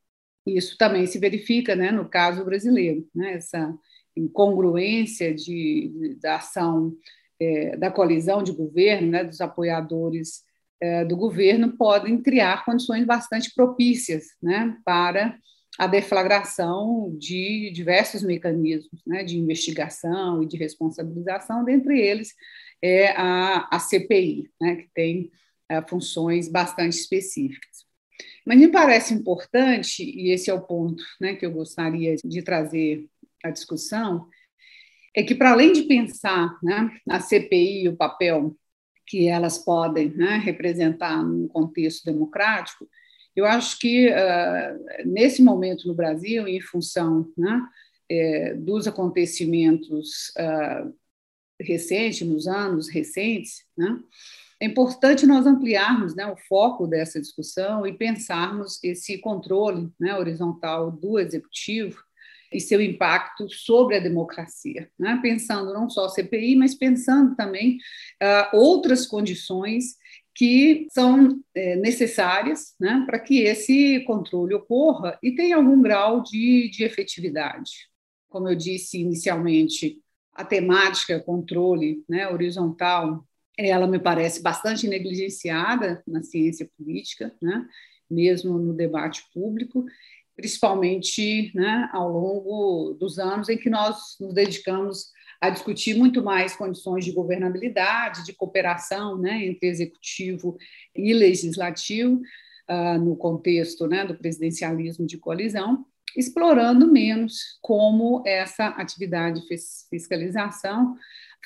[0.47, 3.71] isso também se verifica né, no caso brasileiro, né, essa
[4.17, 6.93] incongruência de, de da ação
[7.39, 10.43] é, da coalizão de governo, né, dos apoiadores
[10.81, 15.37] é, do governo, podem criar condições bastante propícias né, para
[15.77, 22.33] a deflagração de diversos mecanismos né, de investigação e de responsabilização, dentre eles
[22.81, 25.31] é a, a CPI, né, que tem
[25.69, 27.85] é, funções bastante específicas.
[28.45, 33.05] Mas me parece importante, e esse é o ponto né, que eu gostaria de trazer
[33.47, 34.27] a discussão,
[35.15, 38.55] é que, para além de pensar né, a CPI, o papel
[39.05, 42.87] que elas podem né, representar no contexto democrático,
[43.35, 47.61] eu acho que uh, nesse momento no Brasil, em função né,
[48.09, 50.93] é, dos acontecimentos uh,
[51.59, 53.99] recentes, nos anos recentes, né,
[54.59, 60.91] é importante nós ampliarmos né, o foco dessa discussão e pensarmos esse controle né, horizontal
[60.91, 62.06] do executivo
[62.51, 65.19] e seu impacto sobre a democracia, né?
[65.21, 67.77] pensando não só a CPI, mas pensando também
[68.21, 69.95] uh, outras condições
[70.33, 76.69] que são é, necessárias né, para que esse controle ocorra e tenha algum grau de,
[76.69, 77.89] de efetividade.
[78.29, 79.99] Como eu disse inicialmente,
[80.31, 83.25] a temática controle né, horizontal
[83.57, 87.67] ela me parece bastante negligenciada na ciência política, né?
[88.09, 89.83] mesmo no debate público,
[90.37, 96.55] principalmente né, ao longo dos anos em que nós nos dedicamos a discutir muito mais
[96.55, 100.55] condições de governabilidade, de cooperação né, entre executivo
[100.95, 102.21] e legislativo,
[102.69, 109.57] uh, no contexto né, do presidencialismo de coalizão, explorando menos como essa atividade de
[109.89, 110.95] fiscalização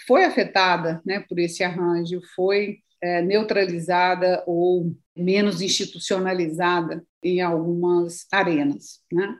[0.07, 2.79] foi afetada né, por esse arranjo, foi
[3.23, 9.01] neutralizada ou menos institucionalizada em algumas arenas.
[9.11, 9.35] Né?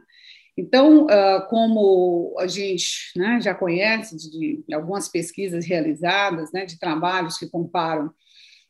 [0.58, 7.38] Então, uh, como a gente né, já conhece de, algumas pesquisas realizadas, né, de trabalhos
[7.38, 8.13] que comparam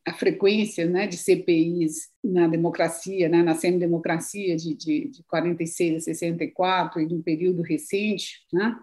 [0.08, 6.00] a frequência né, de CPIs na democracia, né, na semidemocracia de, de, de 46 a
[6.00, 8.78] 64 e no período recente, né,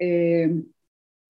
[0.00, 0.48] é,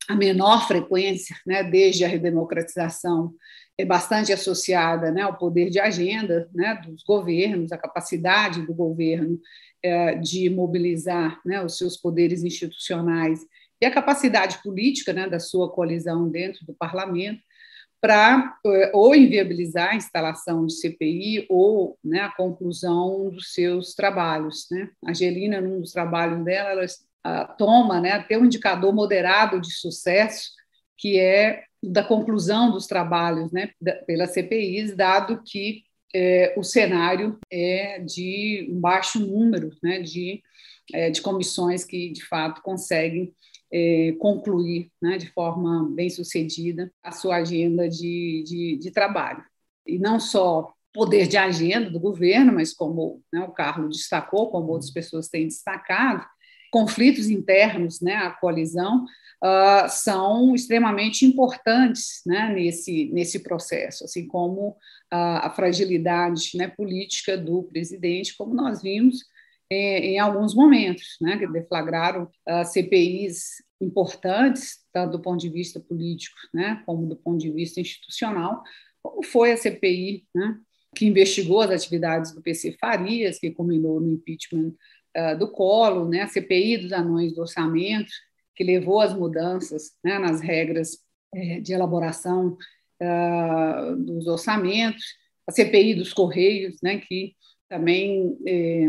[0.08, 3.34] a menor frequência, né, desde a redemocratização,
[3.78, 9.40] é bastante associada né, ao poder de agenda né, dos governos, a capacidade do governo
[9.80, 13.40] é, de mobilizar né, os seus poderes institucionais
[13.80, 17.40] e a capacidade política né, da sua coalizão dentro do parlamento
[18.00, 24.66] para é, ou inviabilizar a instalação de CPI ou né, a conclusão dos seus trabalhos.
[24.72, 24.90] Né?
[25.06, 30.50] A Angelina, num dos trabalhos dela, ela toma né, até um indicador moderado de sucesso,
[30.96, 33.70] que é da conclusão dos trabalhos né,
[34.06, 40.42] pela CPIs, dado que é, o cenário é de um baixo número né, de,
[40.92, 43.32] é, de comissões que, de fato, conseguem
[43.72, 49.44] é, concluir né, de forma bem sucedida a sua agenda de, de, de, trabalho.
[49.86, 54.72] E não só poder de agenda do governo, mas como né, o Carlos destacou, como
[54.72, 56.26] outras pessoas têm destacado,
[56.70, 59.04] conflitos internos né, à coalizão
[59.42, 64.76] uh, são extremamente importantes né, nesse, nesse processo, assim como
[65.10, 69.24] a, a fragilidade né, política do presidente, como nós vimos
[69.70, 75.78] em, em alguns momentos, né, que deflagraram uh, CPIs importantes, tanto do ponto de vista
[75.78, 78.62] político né, como do ponto de vista institucional,
[79.02, 80.58] como foi a CPI, né,
[80.96, 84.72] que investigou as atividades do PC Farias, que culminou no impeachment
[85.16, 88.10] uh, do Colo, né, a CPI dos anões do orçamento,
[88.58, 90.98] que levou às mudanças né, nas regras
[91.32, 92.58] é, de elaboração
[93.00, 95.04] uh, dos orçamentos,
[95.46, 97.36] a CPI dos Correios, né, que
[97.68, 98.88] também é,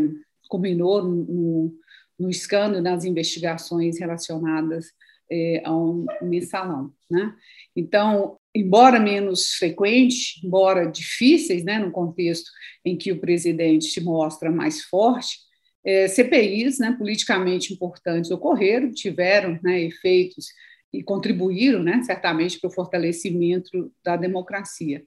[0.50, 1.72] culminou no,
[2.18, 4.88] no escândalo nas investigações relacionadas
[5.32, 6.92] é, a um mensalão.
[7.08, 7.32] Né?
[7.76, 12.50] Então, embora menos frequente, embora difíceis, né, no contexto
[12.84, 15.38] em que o presidente se mostra mais forte,
[15.90, 20.50] é, CPIs né, politicamente importantes ocorreram, tiveram né, efeitos
[20.94, 25.04] e contribuíram né, certamente para o fortalecimento da democracia.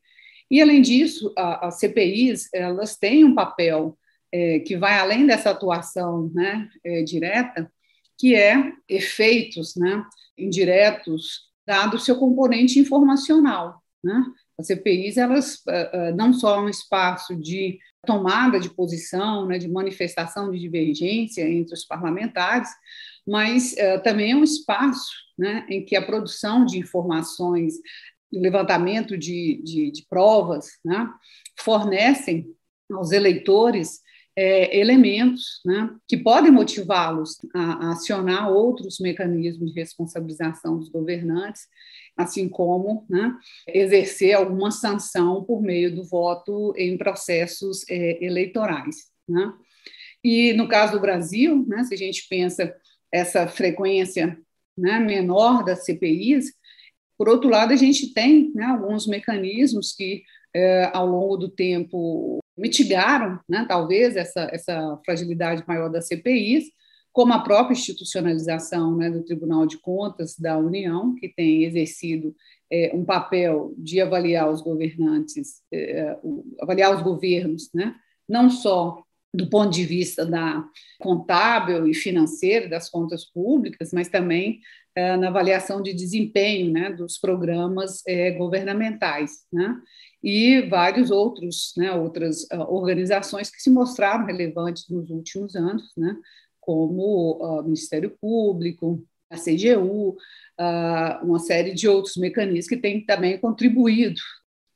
[0.51, 3.97] E, além disso, as CPIs elas têm um papel
[4.33, 7.71] é, que vai além dessa atuação né, é, direta,
[8.19, 10.05] que é efeitos né,
[10.37, 13.81] indiretos, dado o seu componente informacional.
[14.03, 14.21] Né?
[14.63, 15.63] As CPIs, elas
[16.17, 21.85] não só um espaço de tomada de posição, né, de manifestação de divergência entre os
[21.85, 22.69] parlamentares,
[23.27, 27.75] mas uh, também é um espaço né, em que a produção de informações,
[28.33, 31.09] o levantamento de, de, de provas, né,
[31.57, 32.47] fornecem
[32.91, 34.01] aos eleitores
[34.35, 41.69] é, elementos né, que podem motivá-los a, a, acionar outros mecanismos de responsabilização dos governantes,
[42.17, 43.35] assim como né,
[43.67, 49.11] exercer alguma sanção por meio do voto em processos é, eleitorais.
[49.29, 49.53] Né.
[50.23, 52.75] E no caso do Brasil, né, se a gente pensa
[53.11, 54.39] essa frequência
[54.77, 56.53] né, menor das CPIs,
[57.19, 60.23] por outro lado, a gente tem né, alguns mecanismos que,
[60.55, 66.65] é, ao longo do tempo, mitigaram, né, talvez, essa, essa fragilidade maior das CPIs,
[67.13, 72.35] como a própria institucionalização né, do Tribunal de Contas da União, que tem exercido
[72.71, 76.17] é, um papel de avaliar os governantes, é,
[76.61, 77.95] avaliar os governos, né,
[78.29, 79.05] não só
[79.35, 80.65] do ponto de vista da
[81.01, 84.61] contábil e financeiro das contas públicas, mas também
[84.95, 89.81] é, na avaliação de desempenho né, dos programas é, governamentais, né,
[90.23, 96.17] e vários outros, né, outras uh, organizações que se mostraram relevantes nos últimos anos, né,
[96.63, 100.17] como o Ministério Público, a CGU,
[101.23, 104.21] uma série de outros mecanismos que têm também contribuído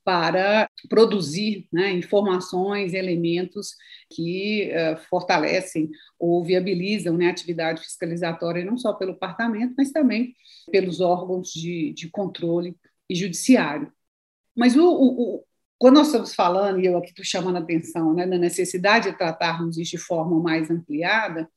[0.07, 3.75] para produzir né, informações, elementos
[4.09, 10.33] que uh, fortalecem ou viabilizam né, a atividade fiscalizatória, não só pelo parlamento, mas também
[10.71, 12.77] pelos órgãos de, de controle
[13.11, 13.93] e judiciário.
[14.57, 15.45] Mas o, o,
[15.77, 19.19] quando nós estamos falando, e eu aqui estou chamando a atenção né, da necessidade de
[19.19, 21.51] tratarmos isso de forma mais ampliada,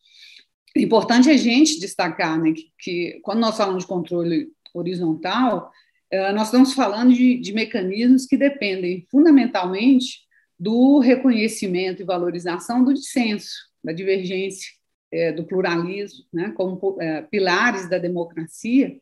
[0.75, 5.71] é importante a gente destacar né, que, que quando nós falamos de controle horizontal,
[6.11, 10.19] eh, nós estamos falando de, de mecanismos que dependem fundamentalmente
[10.59, 13.53] do reconhecimento e valorização do dissenso,
[13.83, 14.67] da divergência,
[15.11, 18.95] é, do pluralismo, né, como é, pilares da democracia,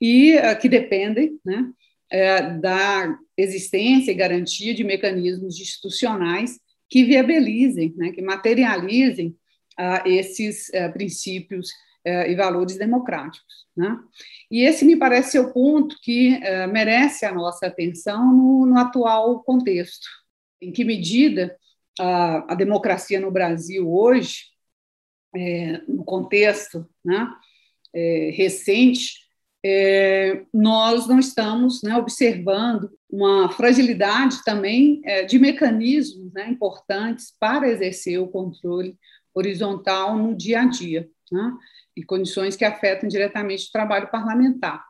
[0.00, 1.72] e é, que dependem né,
[2.60, 6.58] da existência e garantia de mecanismos institucionais
[6.88, 9.36] que viabilizem, né, que materializem
[9.78, 11.70] ah, esses princípios
[12.04, 13.68] e valores democráticos.
[13.78, 13.96] Né?
[14.50, 18.76] E esse me parece ser o ponto que uh, merece a nossa atenção no, no,
[18.76, 20.08] atual contexto.
[20.60, 21.56] Em que medida
[22.00, 24.46] uh, a democracia no Brasil hoje,
[25.36, 27.28] é, no contexto né,
[27.94, 29.28] é, recente,
[29.64, 38.18] é, nós não estamos né, observando uma fragilidade também de mecanismos né, importantes para exercer
[38.20, 38.96] o controle
[39.38, 41.08] horizontal no dia a dia.
[41.30, 41.52] Né?
[41.98, 44.84] e condições que afetam diretamente o trabalho parlamentar.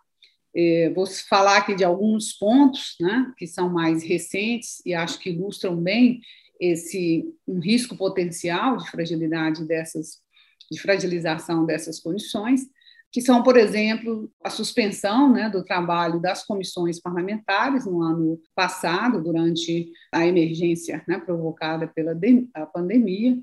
[0.55, 5.31] É, vou falar aqui de alguns pontos, né, que são mais recentes e acho que
[5.31, 6.21] ilustram bem
[6.61, 10.19] esse um risco potencial de fragilidade dessas,
[10.71, 12.67] de fragilização dessas condições,
[13.11, 19.23] que são, por exemplo, a suspensão né, do trabalho das comissões parlamentares no ano passado,
[19.23, 22.15] durante a emergência né, provocada pela
[22.75, 23.39] pandemia,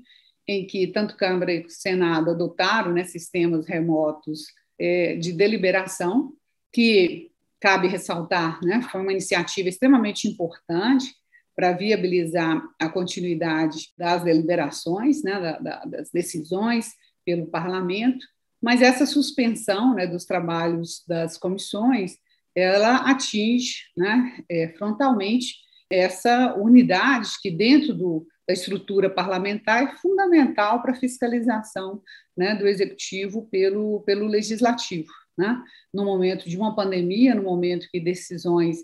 [0.48, 4.46] em que tanto Câmara e Senado adotaram né, sistemas remotos
[4.78, 6.32] é, de deliberação,
[6.72, 7.30] que
[7.60, 11.14] cabe ressaltar, né, foi uma iniciativa extremamente importante
[11.54, 16.92] para viabilizar a continuidade das deliberações, né, da, da, das decisões
[17.24, 18.24] pelo parlamento,
[18.62, 22.18] mas essa suspensão né, dos trabalhos das comissões,
[22.54, 25.56] ela atinge né, é, frontalmente
[25.90, 32.02] essa unidade que dentro do, da estrutura parlamentar é fundamental para a fiscalização
[32.36, 35.10] né, do executivo pelo, pelo legislativo.
[35.36, 35.60] Né?
[35.92, 38.78] No momento de uma pandemia, no momento que decisões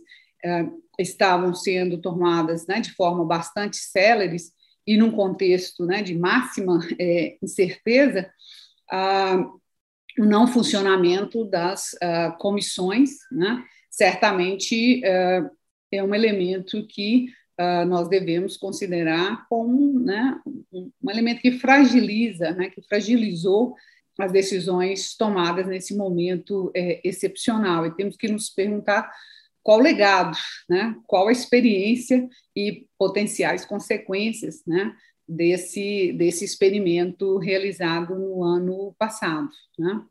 [0.45, 0.67] eh,
[0.99, 4.53] estavam sendo tomadas né, de forma bastante céleres
[4.87, 8.31] e num contexto né, de máxima eh, incerteza,
[10.19, 17.29] o não funcionamento das ah, comissões, né, certamente é um elemento que
[17.63, 23.75] uh, nós devemos considerar como né, um, um, elemento que fragiliza, né, que fragilizou
[24.19, 27.87] as decisões tomadas nesse momento é, excepcional.
[27.87, 29.11] E temos que nos perguntar
[29.63, 30.37] qual o legado,
[30.69, 34.95] né, qual a experiência e potenciais consequências né,
[35.27, 39.49] desse, desse experimento realizado no ano passado.
[39.79, 40.03] Né.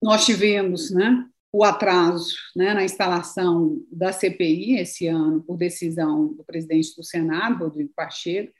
[0.00, 6.44] Nós tivemos né, o atraso né, na instalação da CPI esse ano, por decisão do
[6.44, 8.52] presidente do Senado, Rodrigo Pacheco,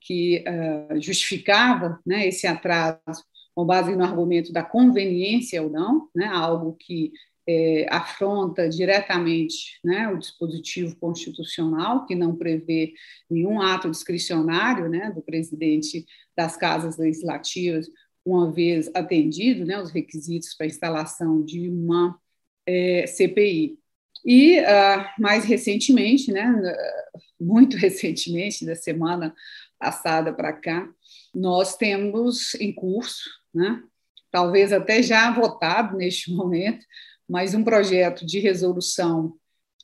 [0.00, 3.24] que uh, justificava né, esse atraso
[3.54, 7.12] com base no argumento da conveniência ou não, né, algo que
[7.48, 12.92] é, afronta diretamente né, o dispositivo constitucional, que não prevê
[13.30, 16.04] nenhum ato discricionário né, do presidente
[16.36, 17.86] das casas legislativas,
[18.24, 22.18] uma vez atendido né, os requisitos para instalação de uma
[22.66, 23.78] é, CPI.
[24.24, 26.52] E, uh, mais recentemente, né,
[27.40, 29.34] muito recentemente, da semana
[29.78, 30.88] passada para cá,
[31.34, 33.82] nós temos em curso, né,
[34.30, 36.84] talvez até já votado neste momento,
[37.28, 39.34] mas um projeto de resolução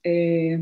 [0.05, 0.59] é,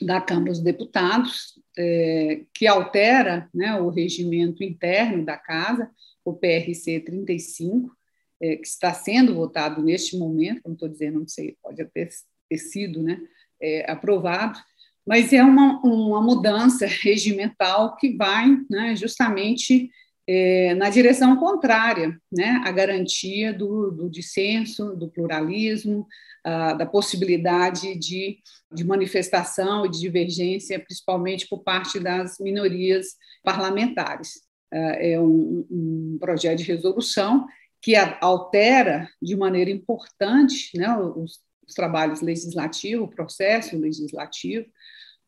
[0.00, 5.90] da Câmara dos Deputados é, que altera né, o regimento interno da Casa,
[6.24, 7.94] o PRC 35,
[8.40, 12.08] é, que está sendo votado neste momento, como estou dizendo, não sei, pode até
[12.48, 13.20] ter sido né,
[13.60, 14.58] é, aprovado,
[15.06, 19.90] mas é uma, uma mudança regimental que vai né, justamente
[20.28, 26.06] é, na direção contrária, né, a garantia do, do dissenso, do pluralismo,
[26.48, 28.38] ah, da possibilidade de,
[28.72, 34.42] de manifestação e de divergência, principalmente por parte das minorias parlamentares.
[34.72, 37.46] Ah, é um, um projeto de resolução
[37.86, 44.66] que altera de maneira importante né, os, os trabalhos legislativos, o processo legislativo,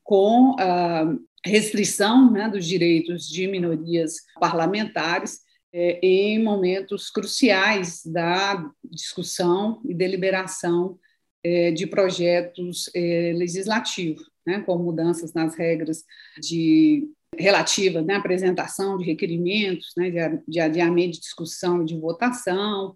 [0.03, 1.05] com a
[1.47, 5.39] restrição né, dos direitos de minorias parlamentares
[5.73, 10.99] é, em momentos cruciais da discussão e deliberação
[11.45, 16.03] é, de projetos é, legislativos, né, com mudanças nas regras
[16.41, 22.95] de relativa né, apresentação de requerimentos, né, de, adiamento de discussão e de votação,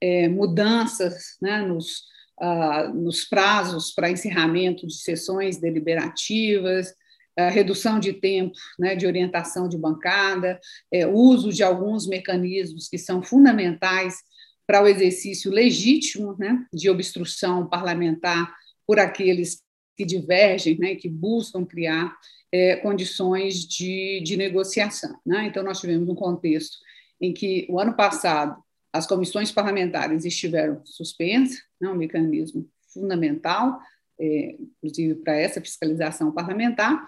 [0.00, 6.92] é, mudanças né, nos uh, nos prazos para encerramento de sessões deliberativas,
[7.38, 10.60] a redução de tempo né, de orientação de bancada,
[10.92, 14.16] é, uso de alguns mecanismos que são fundamentais
[14.66, 18.54] para o exercício legítimo né, de obstrução parlamentar
[18.86, 19.62] por aqueles
[19.96, 22.14] que divergem, né, que buscam criar
[22.52, 25.18] é, condições de, de negociação.
[25.24, 25.46] Né?
[25.46, 26.76] Então, nós tivemos um contexto
[27.20, 33.80] em que, o ano passado, as comissões parlamentares estiveram suspensas, né, um mecanismo fundamental,
[34.20, 37.06] é, inclusive para essa fiscalização parlamentar,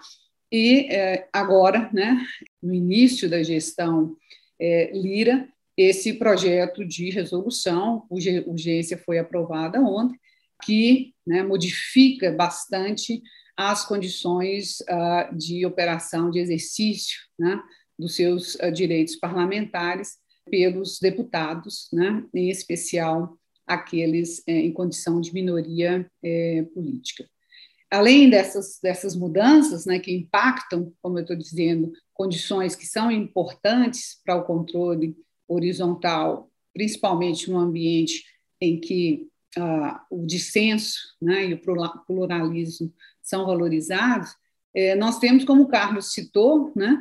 [0.51, 2.25] e é, agora, né,
[2.61, 4.15] no início da gestão
[4.59, 10.17] é, Lira, esse projeto de resolução, urgência foi aprovada ontem,
[10.63, 13.21] que né, modifica bastante
[13.57, 17.61] as condições uh, de operação, de exercício né,
[17.97, 20.17] dos seus uh, direitos parlamentares
[20.49, 27.27] pelos deputados, né, em especial aqueles é, em condição de minoria é, política.
[27.89, 34.19] Além dessas, dessas mudanças né, que impactam, como eu estou dizendo, condições que são importantes
[34.23, 35.15] para o controle
[35.47, 38.23] horizontal, principalmente no ambiente
[38.59, 39.27] em que
[39.57, 41.61] ah, o dissenso né, e o
[42.05, 44.35] pluralismo são valorizados,
[44.75, 46.99] é, nós temos, como o Carlos citou, né,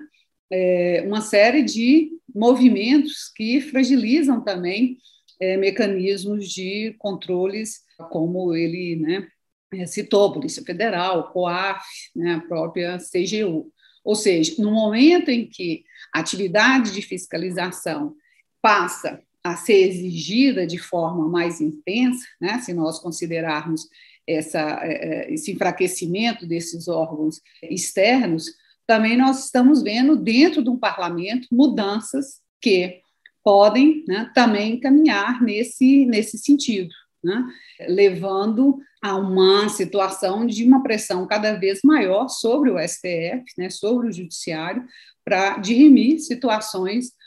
[0.50, 4.98] é, uma série de movimentos que fragilizam também
[5.40, 7.80] é, mecanismos de controles,
[8.10, 11.84] como ele né, citou, Polícia Federal, COAF,
[12.14, 13.72] né, a própria CGU.
[14.04, 15.84] Ou seja, no momento em que
[16.14, 18.14] a atividade de fiscalização
[18.62, 23.86] passa a ser exigida de forma mais intensa, né, se nós considerarmos
[24.26, 28.46] essa, é, esse enfraquecimento desses órgãos externos,
[28.86, 33.00] também nós estamos vendo dentro do parlamento mudanças que
[33.42, 37.44] podem né, também caminhar nesse, nesse sentido, né,
[37.86, 44.08] levando a uma situação de uma pressão cada vez maior sobre o STF, né, sobre
[44.08, 44.86] o judiciário,
[45.22, 47.23] para dirimir situações é,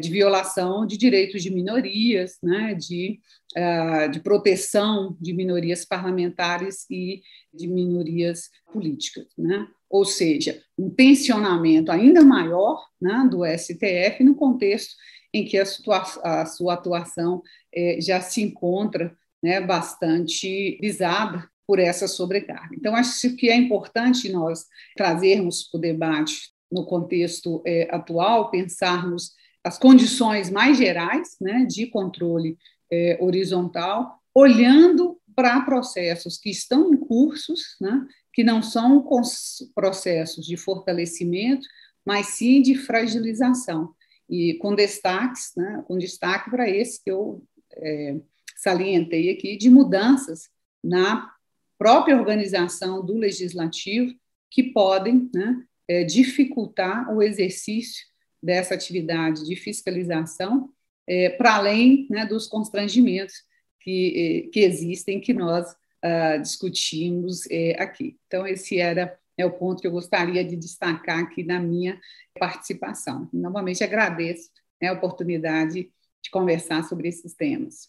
[0.00, 3.20] de violação de direitos de minorias, né, de,
[3.56, 7.20] uh, de proteção de minorias parlamentares e
[7.52, 9.26] de minorias políticas.
[9.36, 14.94] Né ou seja, um tensionamento ainda maior né, do STF no contexto
[15.32, 15.64] em que a,
[16.22, 17.42] a sua atuação
[17.74, 22.74] é, já se encontra né, bastante visada por essa sobrecarga.
[22.74, 24.64] Então, acho que é importante nós
[24.96, 29.32] trazermos para o debate no contexto é, atual, pensarmos
[29.64, 32.56] as condições mais gerais né, de controle
[32.90, 39.04] é, horizontal, olhando para processos que estão em cursos, né, que não são
[39.74, 41.66] processos de fortalecimento,
[42.04, 43.94] mas sim de fragilização,
[44.28, 47.42] e com destaques, né, com destaque para esse que eu
[47.72, 48.16] é,
[48.56, 50.48] salientei aqui, de mudanças
[50.82, 51.30] na
[51.78, 54.14] própria organização do legislativo
[54.50, 58.06] que podem né, é, dificultar o exercício
[58.42, 60.70] dessa atividade de fiscalização,
[61.06, 63.34] é, para além né, dos constrangimentos
[63.80, 65.74] que, é, que existem, que nós
[66.04, 68.18] uh, discutimos é, aqui.
[68.26, 71.98] Então, esse era é o ponto que eu gostaria de destacar aqui na minha
[72.38, 73.28] participação.
[73.32, 74.50] Novamente, agradeço
[74.82, 77.88] né, a oportunidade de conversar sobre esses temas.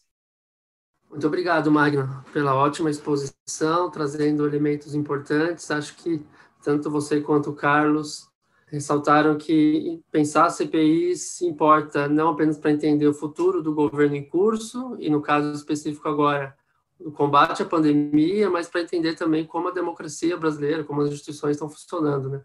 [1.10, 5.72] Muito obrigado, Magna, pela ótima exposição, trazendo elementos importantes.
[5.72, 6.24] Acho que
[6.64, 8.30] tanto você quanto o Carlos
[8.68, 14.95] ressaltaram que pensar CPIs importa não apenas para entender o futuro do governo em curso,
[14.99, 16.55] e no caso específico agora,
[16.99, 21.55] no combate à pandemia, mas para entender também como a democracia brasileira, como as instituições
[21.55, 22.41] estão funcionando, né?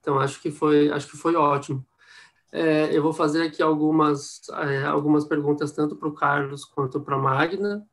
[0.00, 1.84] Então acho que foi acho que foi ótimo.
[2.52, 7.16] É, eu vou fazer aqui algumas é, algumas perguntas tanto para o Carlos quanto para
[7.16, 7.84] a Magna.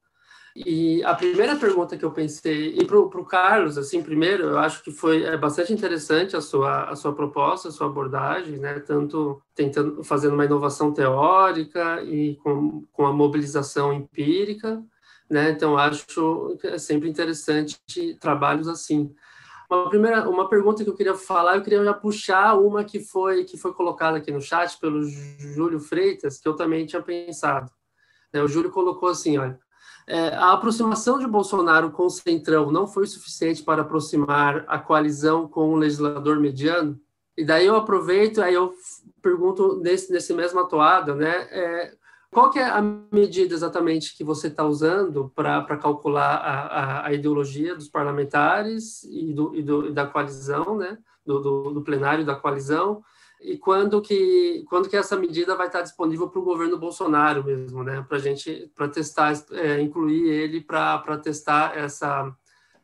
[0.56, 4.84] E a primeira pergunta que eu pensei, e para o Carlos, assim, primeiro, eu acho
[4.84, 8.80] que foi é bastante interessante a sua, a sua proposta, a sua abordagem, né?
[8.80, 14.84] tanto tentando, fazendo uma inovação teórica e com, com a mobilização empírica,
[15.30, 15.52] né?
[15.52, 16.06] então acho
[16.60, 17.80] que é sempre interessante
[18.20, 19.14] trabalhos assim.
[19.70, 23.46] Uma primeira, uma pergunta que eu queria falar, eu queria já puxar uma que foi
[23.46, 27.72] que foi colocada aqui no chat pelo Júlio Freitas, que eu também tinha pensado.
[28.34, 28.44] Né?
[28.44, 29.58] O Júlio colocou assim, olha,
[30.08, 35.48] é, a aproximação de Bolsonaro com o Centrão não foi suficiente para aproximar a coalizão
[35.48, 37.00] com o legislador mediano?
[37.38, 38.74] E daí eu aproveito, aí eu
[39.22, 41.48] pergunto nesse, nesse mesma toada, né?
[41.52, 41.94] É,
[42.30, 42.82] qual que é a
[43.12, 49.34] medida exatamente que você está usando para calcular a, a, a, ideologia dos parlamentares e,
[49.34, 50.98] do, e, do, e da coalizão, né?
[51.26, 53.04] Do, do, do plenário da coalizão?
[53.42, 57.84] E quando que quando que essa medida vai estar disponível para o governo Bolsonaro mesmo,
[57.84, 58.06] né?
[58.08, 62.32] Para gente para testar, é, incluir ele para testar essa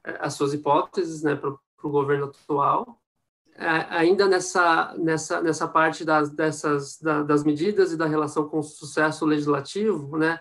[0.04, 1.36] é, as suas hipóteses, né?
[1.36, 3.00] Para o governo atual.
[3.56, 8.60] É, ainda nessa nessa nessa parte das dessas da, das medidas e da relação com
[8.60, 10.40] o sucesso legislativo, né?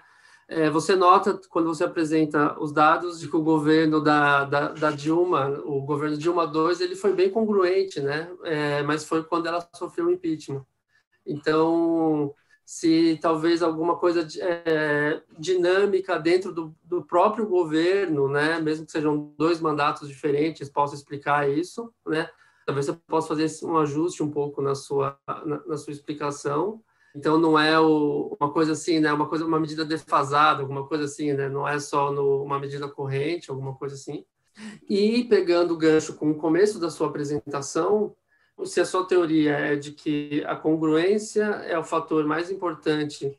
[0.49, 4.91] É, você nota, quando você apresenta os dados, de que o governo da, da, da
[4.93, 8.31] Dilma, o governo Dilma II, ele foi bem congruente, né?
[8.45, 10.65] É, mas foi quando ela sofreu o impeachment.
[11.27, 12.33] Então,
[12.65, 19.35] se talvez alguma coisa é, dinâmica dentro do, do, próprio governo, né, mesmo que sejam
[19.37, 22.29] dois mandatos diferentes, possa explicar isso, né?
[22.65, 26.83] Talvez você possa fazer um ajuste um pouco na sua, na, na sua explicação.
[27.17, 29.11] Então não é o, uma coisa assim, né?
[29.11, 31.49] Uma coisa, uma medida defasada, alguma coisa assim, né?
[31.49, 34.27] Não é só no, uma medida corrente, alguma coisa assim.
[34.89, 38.15] E pegando o gancho com o começo da sua apresentação,
[38.65, 43.35] se a sua teoria é de que a congruência é o fator mais importante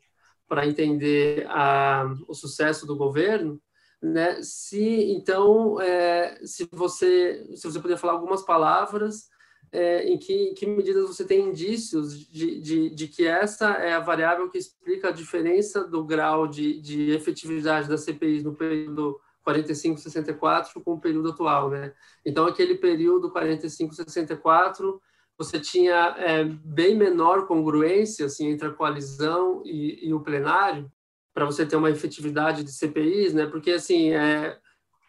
[0.48, 3.60] para entender a, o sucesso do governo,
[4.02, 4.42] né?
[4.42, 9.28] Se então, é, se você se você puder falar algumas palavras
[9.72, 14.00] é, em que, que medidas você tem indícios de, de, de, que essa é a
[14.00, 20.82] variável que explica a diferença do grau de, de efetividade das CPIs no período 45-64
[20.84, 21.92] com o período atual, né?
[22.24, 24.98] Então, aquele período 45-64,
[25.36, 30.90] você tinha é, bem menor congruência assim, entre a coalizão e, e o plenário,
[31.32, 33.46] para você ter uma efetividade de CPIs, né?
[33.46, 34.58] Porque, assim, é,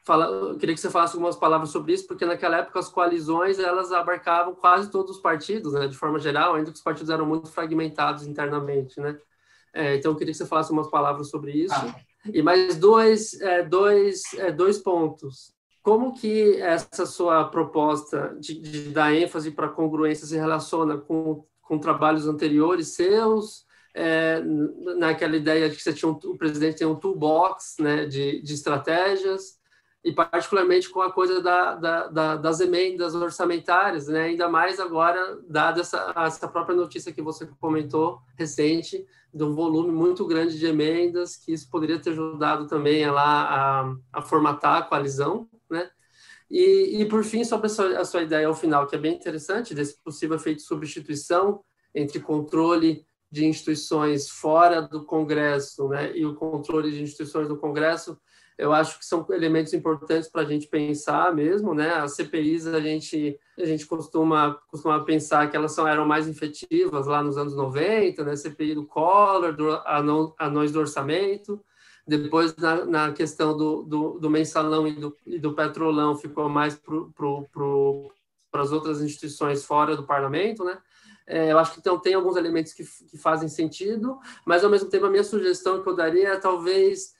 [0.09, 3.59] fala, eu queria que você falasse algumas palavras sobre isso, porque naquela época as coalizões
[3.59, 7.27] elas abarcavam quase todos os partidos, né, de forma geral, ainda que os partidos eram
[7.27, 9.15] muito fragmentados internamente, né.
[9.71, 11.75] É, então eu queria que você falasse umas palavras sobre isso.
[11.75, 11.95] Ah.
[12.33, 15.53] E mais dois, é, dois, é, dois pontos.
[15.83, 21.77] Como que essa sua proposta de, de dar ênfase para congruência se relaciona com, com
[21.77, 24.41] trabalhos anteriores seus, é,
[24.97, 28.53] naquela ideia de que você tinha um, o presidente tem um toolbox né, de, de
[28.55, 29.58] estratégias,
[30.09, 34.23] e particularmente com a coisa da, da, da, das emendas orçamentárias, né?
[34.23, 39.91] ainda mais agora, dada essa, essa própria notícia que você comentou recente, de um volume
[39.91, 44.77] muito grande de emendas, que isso poderia ter ajudado também a, lá, a, a formatar
[44.77, 45.87] a coalizão, né?
[46.49, 49.13] E, e, por fim, sobre a sua, a sua ideia ao final, que é bem
[49.13, 56.25] interessante, desse possível efeito de substituição entre controle de instituições fora do Congresso né, e
[56.25, 58.19] o controle de instituições do Congresso,
[58.59, 61.93] eu acho que são elementos importantes para a gente pensar mesmo, né?
[61.93, 67.07] As CPIs a gente a gente costuma costuma pensar que elas são eram mais efetivas
[67.07, 68.35] lá nos anos 90, né?
[68.35, 69.81] CPI do Collor, do
[70.37, 71.63] anões do orçamento.
[72.05, 76.75] Depois, na, na questão do, do, do, mensalão e do, e do petrolão, ficou mais
[76.75, 80.79] para as outras instituições fora do parlamento, né?
[81.25, 84.89] É, eu acho que então tem alguns elementos que, que fazem sentido, mas ao mesmo
[84.89, 87.13] tempo a minha sugestão que eu daria é talvez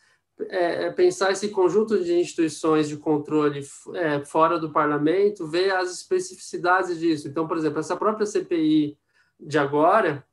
[0.47, 3.61] é, é, pensar esse conjunto de instituições de controle
[3.95, 7.27] é, fora do parlamento, ver as especificidades disso.
[7.27, 8.97] Então, por exemplo, essa própria CPI
[9.39, 10.25] de agora,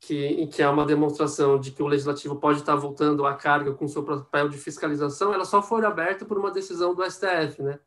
[0.00, 3.88] que, que é uma demonstração de que o legislativo pode estar voltando à carga com
[3.88, 7.78] seu papel de fiscalização, ela só foi aberta por uma decisão do STF, né?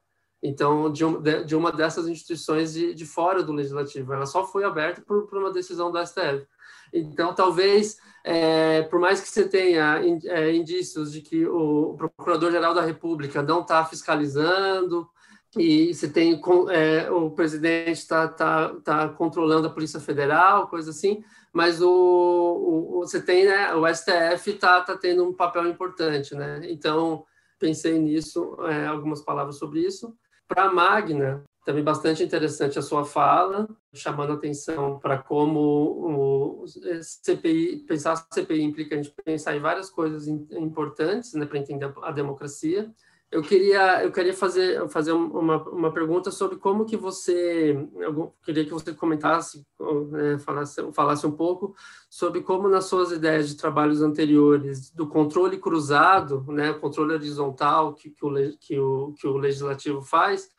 [0.44, 4.64] Então, de, um, de, uma dessas instituições de, de fora do legislativo, ela só foi
[4.64, 6.48] aberta por, por uma decisão do STF.
[6.94, 12.82] Então, talvez, é, por mais que você tenha é, indícios de que o Procurador-Geral da
[12.82, 15.10] República não está fiscalizando,
[15.58, 16.40] e você tem
[16.70, 23.00] é, o presidente está tá, tá controlando a Polícia Federal, coisa assim, mas o, o
[23.02, 26.62] você tem né, o STF está tá tendo um papel importante, né?
[26.70, 27.26] Então
[27.60, 30.16] pensei nisso, é, algumas palavras sobre isso.
[30.48, 37.86] Para a Magna, Também bastante interessante a sua fala, chamando atenção para como o CPI,
[37.88, 42.92] pensar CPI implica a gente pensar em várias coisas importantes né, para entender a democracia.
[43.32, 48.66] Eu queria, eu queria fazer, fazer uma, uma pergunta sobre como que você, eu queria
[48.66, 49.66] que você comentasse,
[50.10, 51.74] né, falasse, falasse um pouco
[52.10, 58.10] sobre como nas suas ideias de trabalhos anteriores, do controle cruzado, né, controle horizontal que,
[58.10, 60.50] que, o, que, o, que o legislativo faz,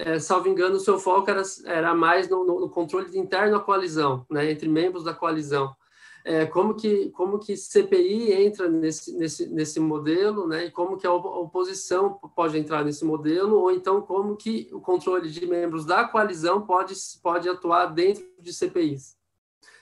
[0.00, 4.24] é, salvo engano, o seu foco era, era mais no, no, controle interno da coalizão,
[4.30, 5.74] né, entre membros da coalizão.
[6.22, 11.06] É, como que como que CPI entra nesse, nesse, nesse modelo, né, e como que
[11.06, 16.04] a oposição pode entrar nesse modelo, ou então como que o controle de membros da
[16.04, 19.20] coalizão pode, pode atuar dentro de CPIs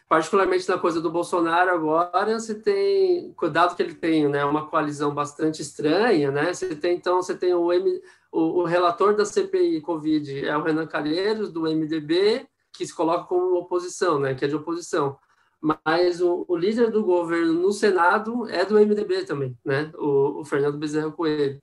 [0.09, 5.15] particularmente na coisa do Bolsonaro agora, você tem, cuidado que ele tem, né, uma coalizão
[5.15, 8.01] bastante estranha, né, você tem, então, você tem o, M,
[8.31, 13.25] o, o relator da CPI Covid, é o Renan Calheiros, do MDB, que se coloca
[13.25, 15.19] como oposição, né, que é de oposição,
[15.61, 20.45] mas o, o líder do governo no Senado é do MDB também, né, o, o
[20.45, 21.61] Fernando Bezerra Coelho.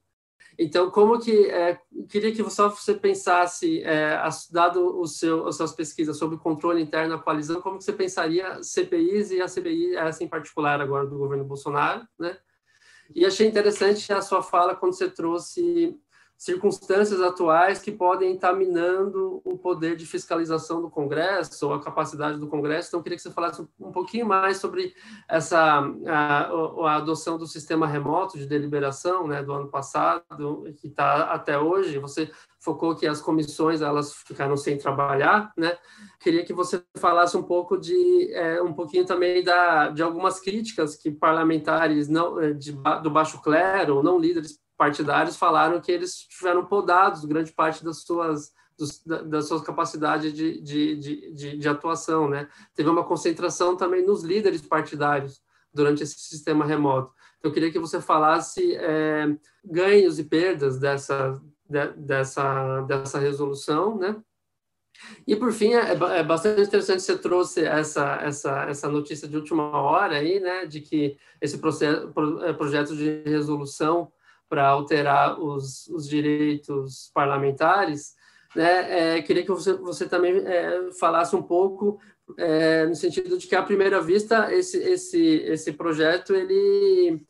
[0.58, 1.78] Então, como que é,
[2.10, 4.18] queria que só você pensasse, é,
[4.52, 8.64] dado o seu, as suas pesquisas sobre controle interno da coalizão, como que você pensaria
[8.64, 12.38] CPIs e a CPI, essa em particular agora do governo Bolsonaro, né?
[13.14, 15.96] E achei interessante a sua fala quando você trouxe
[16.38, 22.38] circunstâncias atuais que podem estar minando o poder de fiscalização do Congresso ou a capacidade
[22.38, 22.90] do Congresso.
[22.90, 24.94] Então, queria que você falasse um pouquinho mais sobre
[25.30, 31.32] essa a, a adoção do sistema remoto de deliberação, né, do ano passado, que está
[31.32, 32.00] até hoje.
[32.00, 32.30] Você
[32.60, 35.78] focou que as comissões elas ficaram sem trabalhar, né?
[36.20, 40.96] Queria que você falasse um pouco de é, um pouquinho também da de algumas críticas
[40.96, 42.72] que parlamentares não de,
[43.04, 48.54] do baixo clero, não líderes partidários falaram que eles tiveram podados grande parte das suas
[48.78, 52.50] dos, das suas capacidades de, de, de, de, atuação, né?
[52.74, 55.42] Teve uma concentração também nos líderes partidários
[55.74, 57.12] durante esse sistema remoto.
[57.38, 63.98] Então, eu queria que você falasse é, ganhos e perdas dessa, de, dessa, dessa resolução,
[63.98, 64.22] né?
[65.28, 69.70] E, por fim, é, é, bastante interessante você trouxe essa, essa, essa notícia de última
[69.70, 72.14] hora aí, né, de que esse processo,
[72.44, 74.12] é, projeto de resolução
[74.50, 78.14] para alterar os, os direitos parlamentares,
[78.56, 82.00] né, é, queria que você, você também é, falasse um pouco
[82.38, 87.22] é, no sentido de que, à primeira vista, esse, esse, esse projeto ele,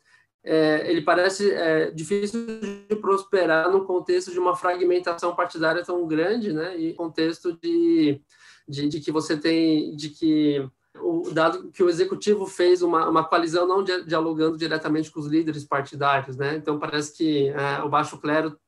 [0.44, 2.46] é, ele parece é, difícil
[2.88, 8.20] de prosperar no contexto de uma fragmentação partidária tão grande, né, e contexto de,
[8.68, 10.66] de, de que você tem, de que
[11.00, 15.64] o dado que o executivo fez uma, uma coalizão não dialogando diretamente com os líderes
[15.64, 16.56] partidários, né?
[16.56, 18.58] Então parece que é, o baixo clero,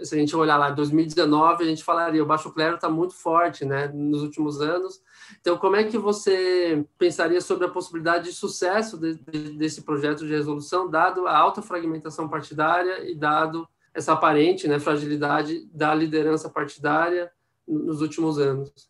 [0.00, 3.14] se a gente olhar lá, em 2019 a gente falaria o baixo clero está muito
[3.14, 3.88] forte, né?
[3.88, 5.00] Nos últimos anos.
[5.40, 10.26] Então como é que você pensaria sobre a possibilidade de sucesso de, de, desse projeto
[10.26, 16.48] de resolução, dado a alta fragmentação partidária e dado essa aparente né, fragilidade da liderança
[16.48, 17.30] partidária
[17.66, 18.87] nos últimos anos?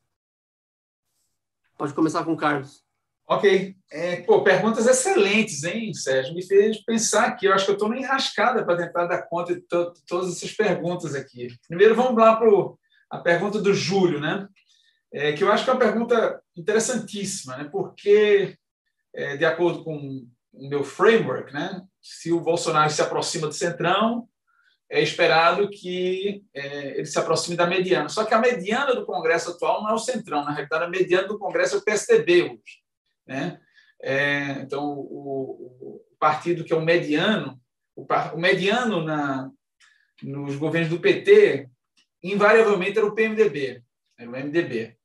[1.79, 2.83] Pode começar com o Carlos.
[3.29, 3.77] Ok.
[3.93, 6.35] É, pô, perguntas excelentes, hein, Sérgio?
[6.35, 7.47] Me fez pensar aqui.
[7.47, 10.51] Eu acho que eu estou na enrascada para tentar dar conta de, to todas essas
[10.53, 11.49] perguntas aqui.
[11.69, 12.51] Primeiro, vamos lá para
[13.11, 14.49] a pergunta do Júlio, né?
[15.13, 17.69] É, que eu acho que é uma pergunta interessantíssima, né?
[17.71, 18.57] Porque,
[19.15, 21.83] é, de acordo com o meu framework, né?
[22.03, 24.29] Se o Bolsonaro se aproxima do centrão,
[24.91, 28.09] é esperado que é, ele se aproxime da mediana.
[28.09, 31.29] Só que a mediana do Congresso atual não é o centrão, na realidade, a mediana
[31.29, 32.83] do Congresso é o PSDB hoje.
[33.27, 33.61] Né?
[34.03, 37.61] É, então, o, o, partido que é o mediano,
[37.95, 39.51] o, o mediano na,
[40.23, 41.69] nos governos do PT,
[42.23, 43.83] invariavelmente era o PMDB,
[44.19, 44.97] era o MDB.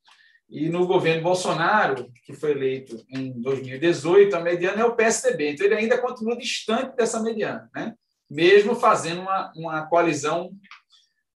[0.50, 5.52] E no governo Bolsonaro, que foi eleito em 2018, a mediana é o PSDB.
[5.52, 7.70] Então, ele ainda continua distante dessa mediana.
[7.76, 7.96] Né?
[8.34, 10.52] Mesmo fazendo uma, uma coalizão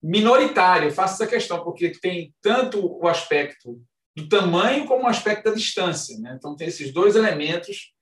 [0.01, 0.87] minoritária.
[0.87, 3.83] Eu faço essa questão, porque tem tanto o aspecto
[4.17, 6.17] do tamanho como o aspecto da distância.
[6.21, 6.37] Né?
[6.39, 7.93] Então, tem esses dois elementos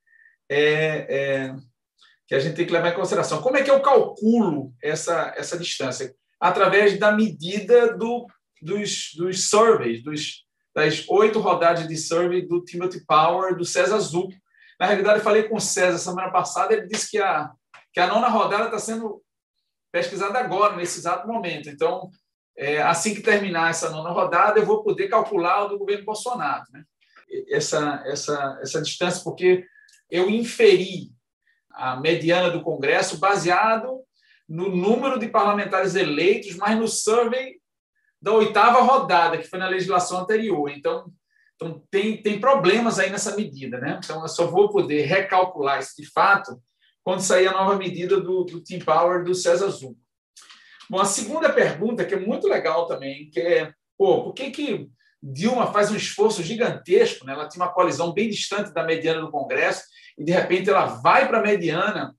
[0.50, 1.56] é, é,
[2.28, 3.40] que a gente tem que levar em consideração.
[3.40, 6.14] Como é que eu calculo essa, essa distância?
[6.38, 8.26] Através da medida do,
[8.60, 14.28] dos, dos surveys, dos, das oito rodadas de survey do Timothy Power, do César Azul.
[14.78, 17.52] Na realidade, eu falei com o César semana passada, ele disse que a,
[17.92, 19.22] que a nona rodada está sendo
[19.92, 21.68] pesquisada agora, nesse exato momento.
[21.68, 22.10] Então,
[22.56, 26.64] é, assim que terminar essa nona rodada, eu vou poder calcular o do governo Bolsonaro.
[26.72, 26.84] Né?
[27.48, 29.66] Essa, essa, essa distância, porque
[30.10, 31.10] eu inferi
[31.70, 34.00] a mediana do Congresso baseado
[34.48, 37.60] no número de parlamentares eleitos, mas no survey
[38.20, 40.70] da oitava rodada, que foi na legislação anterior.
[40.70, 41.10] Então,
[41.54, 43.78] então tem, tem problemas aí nessa medida.
[43.78, 43.98] Né?
[44.02, 46.60] Então, eu só vou poder recalcular isso de fato
[47.04, 50.00] quando sair a nova medida do, do Team Power do César Zucco.
[50.88, 54.90] Bom, a segunda pergunta, que é muito legal também, que é, pô, por que, que
[55.22, 57.32] Dilma faz um esforço gigantesco, né?
[57.32, 59.84] ela tinha uma coalizão bem distante da mediana do Congresso,
[60.18, 62.14] e de repente ela vai para a mediana.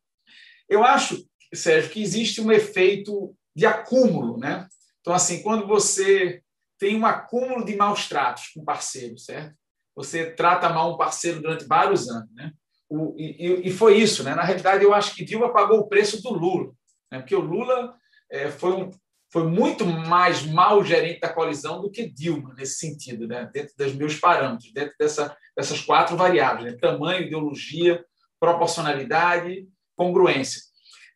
[0.70, 1.24] Eu acho,
[1.54, 4.38] Sérgio, que existe um efeito de acúmulo.
[4.38, 4.68] Né?
[5.02, 6.42] Então, assim, quando você
[6.80, 9.56] tem um acúmulo de maus tratos com parceiro, certo?
[9.96, 12.34] Você trata mal um parceiro durante vários anos.
[12.34, 12.52] Né?
[12.94, 14.24] O, e, e, foi isso.
[14.24, 14.36] Né?
[14.36, 16.72] Na realidade, eu acho que Dilma pagou o preço do Lula,
[17.12, 17.20] né?
[17.20, 17.96] porque o Lula
[18.32, 18.92] é, foi um,
[19.32, 23.50] foi muito mais mal gerente da coalizão do que Dilma, nesse sentido, né?
[23.52, 26.78] dentro dos meus parâmetros, dentro dessa, dessas quatro variáveis: né?
[26.80, 28.06] tamanho, ideologia,
[28.40, 30.62] proporcionalidade, congruência.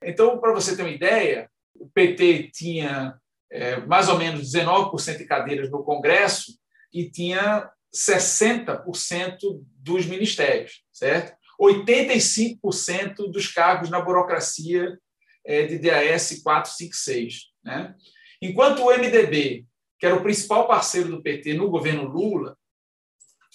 [0.04, 3.16] Então, para você ter uma ideia, o PT tinha
[3.52, 6.58] é, mais ou menos 19% de cadeiras no Congresso
[6.92, 9.38] e tinha 60%
[9.78, 11.37] dos ministérios, certo?
[11.60, 14.98] 85% dos cargos na burocracia
[15.46, 17.52] é, de DAS 456.
[17.64, 17.96] Né?
[18.42, 19.66] Enquanto o MDB,
[20.00, 22.58] que era o principal parceiro do PT no governo Lula,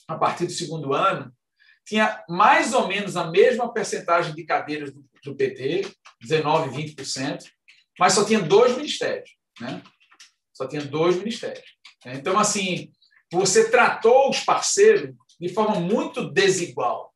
[0.08, 1.32] a partir do segundo ano,
[1.84, 5.82] tinha mais ou menos a mesma percentagem de cadeiras do, PT,
[6.24, 7.44] 19%, 20%,
[7.98, 9.30] mas só tinha dois ministérios.
[9.60, 9.82] Né?
[10.52, 11.64] Só tinha dois ministérios.
[12.06, 12.90] Então, assim,
[13.32, 17.11] você tratou os parceiros de forma muito desigual.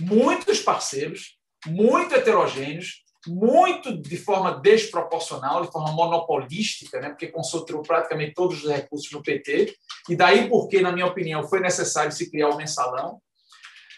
[0.00, 1.36] Muitos parceiros,
[1.66, 7.08] muito heterogêneos, muito de forma desproporcional, de forma monopolística, né?
[7.10, 9.74] porque concentrou praticamente todos os recursos no PT,
[10.08, 13.20] e daí porque, na minha opinião, foi necessário se criar o mensalão,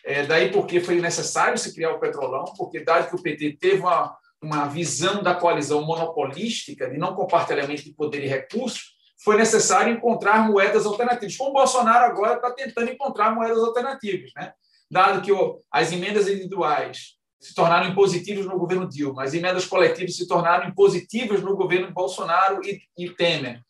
[0.05, 3.80] é, daí porque foi necessário se criar o petrolão, porque dado que o PT teve
[3.80, 9.92] uma, uma visão da coalizão monopolística, de não compartilhamento de poder e recursos, foi necessário
[9.92, 11.36] encontrar moedas alternativas.
[11.36, 14.53] Como o Bolsonaro agora está tentando encontrar moedas alternativas, né?
[14.91, 15.30] Dado que
[15.70, 21.41] as emendas individuais se tornaram impositivas no governo Dilma, as emendas coletivas se tornaram impositivas
[21.41, 23.62] no governo Bolsonaro e, e Temer.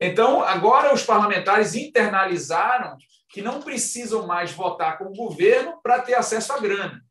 [0.00, 2.96] Então, agora os parlamentares internalizaram
[3.28, 7.02] que não precisam mais votar com o governo para ter acesso à grana.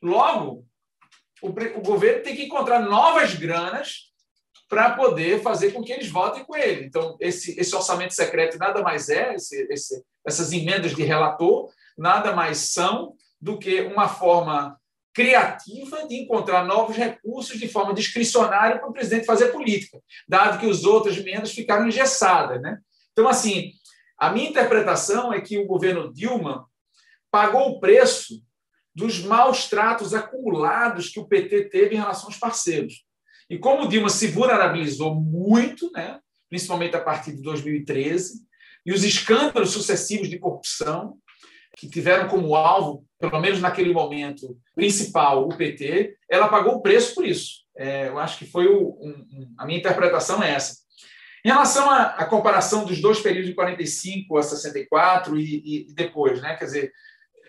[0.00, 0.64] Logo,
[1.42, 4.12] o, o governo tem que encontrar novas granas
[4.68, 6.86] para poder fazer com que eles votem com ele.
[6.86, 12.34] Então, esse, esse orçamento secreto nada mais é, esse, esse, essas emendas de relator, nada
[12.34, 14.78] mais são do que uma forma
[15.14, 20.68] criativa de encontrar novos recursos de forma discricionária para o presidente fazer política, dado que
[20.68, 22.60] as outras emendas ficaram engessadas.
[22.60, 22.78] Né?
[23.12, 23.70] Então, assim,
[24.18, 26.66] a minha interpretação é que o governo Dilma
[27.30, 28.42] pagou o preço
[28.94, 33.04] dos maus tratos acumulados que o PT teve em relação aos parceiros.
[33.48, 36.18] E como o Dilma se vulnerabilizou muito, né,
[36.48, 38.44] principalmente a partir de 2013,
[38.84, 41.18] e os escândalos sucessivos de corrupção,
[41.76, 47.14] que tiveram como alvo, pelo menos naquele momento principal, o PT, ela pagou o preço
[47.14, 47.66] por isso.
[47.76, 50.74] É, eu acho que foi o, um, a minha interpretação é essa.
[51.44, 56.56] Em relação à, comparação dos dois períodos de 45 a 64 e, e depois, né?
[56.56, 56.92] quer dizer,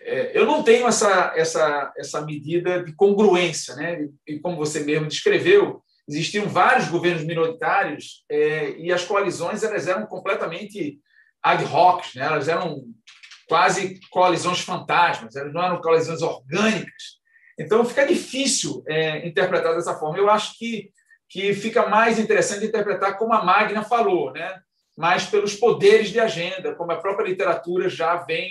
[0.02, 4.06] é, eu não tenho essa, essa, essa medida de congruência, né?
[4.26, 10.06] e como você mesmo descreveu, existiam vários governos minoritários é, e as coalizões elas eram
[10.06, 11.00] completamente
[11.42, 12.26] ad hoc, né?
[12.26, 12.84] elas eram
[13.48, 17.18] quase coalizões fantasmas, elas não eram coalizões orgânicas.
[17.58, 20.18] Então, fica difícil é, interpretar dessa forma.
[20.18, 20.90] Eu acho que,
[21.28, 24.60] que fica mais interessante interpretar como a Magna falou, né?
[24.98, 28.50] mas pelos poderes de agenda, como a própria literatura já vem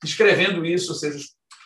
[0.00, 1.18] descrevendo isso, ou seja,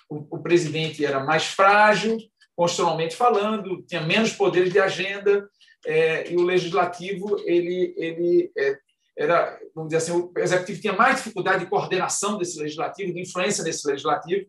[0.09, 2.17] o, o presidente era mais frágil,
[2.57, 5.47] constitucionalmente falando, tinha menos poderes de agenda,
[5.87, 8.79] é, e o legislativo ele, ele é,
[9.17, 13.63] era, vamos dizer assim, o executivo tinha mais dificuldade de coordenação desse legislativo, de influência
[13.63, 14.47] desse legislativo,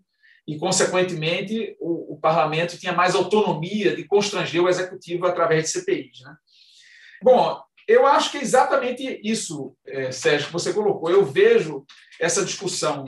[0.47, 6.21] e, consequentemente, o, o parlamento tinha mais autonomia de constranger o executivo através de CPIs.
[6.21, 6.35] Né?
[7.21, 11.09] Bom, eu acho que é exatamente isso, é, Sérgio, que você colocou.
[11.09, 11.85] Eu vejo
[12.19, 13.05] essa discussão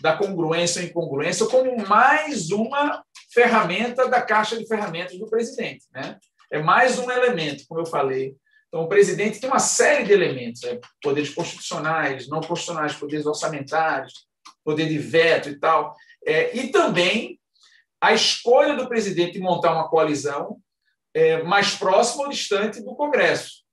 [0.00, 5.84] da congruência ou incongruência como mais uma ferramenta da caixa de ferramentas do presidente.
[5.92, 6.18] Né?
[6.50, 8.36] É mais um elemento, como eu falei,
[8.76, 10.78] então, o presidente tem uma série de elementos: né?
[11.00, 14.26] poderes constitucionais, não constitucionais, poderes orçamentários,
[14.62, 15.94] poder de veto e tal.
[16.26, 17.40] É, e também
[17.98, 20.58] a escolha do presidente de montar uma coalizão
[21.14, 23.64] é, mais próxima ou distante do Congresso.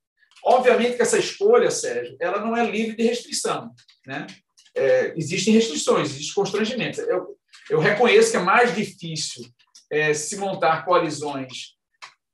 [0.45, 3.71] Obviamente que essa escolha, Sérgio, ela não é livre de restrição.
[4.07, 4.25] Né?
[4.73, 6.99] É, existem restrições, existem constrangimentos.
[6.99, 7.37] Eu,
[7.69, 9.43] eu reconheço que é mais difícil
[9.91, 11.72] é, se montar coalizões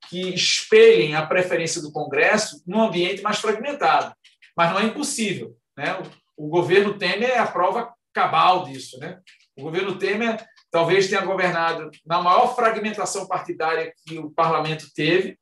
[0.10, 4.14] que espelhem a preferência do Congresso num ambiente mais fragmentado.
[4.58, 5.56] mas não é impossível.
[5.78, 5.98] Né?
[6.38, 8.98] O, o governo Temer é a prova cabal disso.
[9.00, 9.20] Né?
[9.58, 15.38] O governo Temer talvez tenha governado na maior fragmentação partidária que o parlamento teve,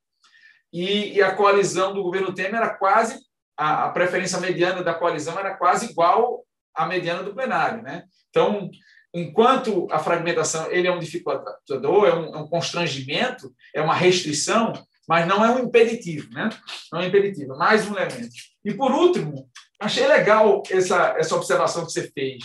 [0.72, 3.20] e, e a coalizão do governo Temer era quase,
[3.57, 6.43] a, a, preferência mediana da coalizão era quase igual
[6.76, 7.82] à mediana do plenário.
[7.82, 8.03] Né?
[8.30, 8.70] Então,
[9.14, 14.74] enquanto a fragmentação ele é um dificultador, é um, é um constrangimento, é uma restrição,
[15.08, 16.49] mas não é um impeditivo, né?
[16.91, 18.34] Não é um impeditivo, mais um elemento.
[18.64, 19.49] E por último,
[19.80, 22.43] achei legal essa, essa observação que você fez.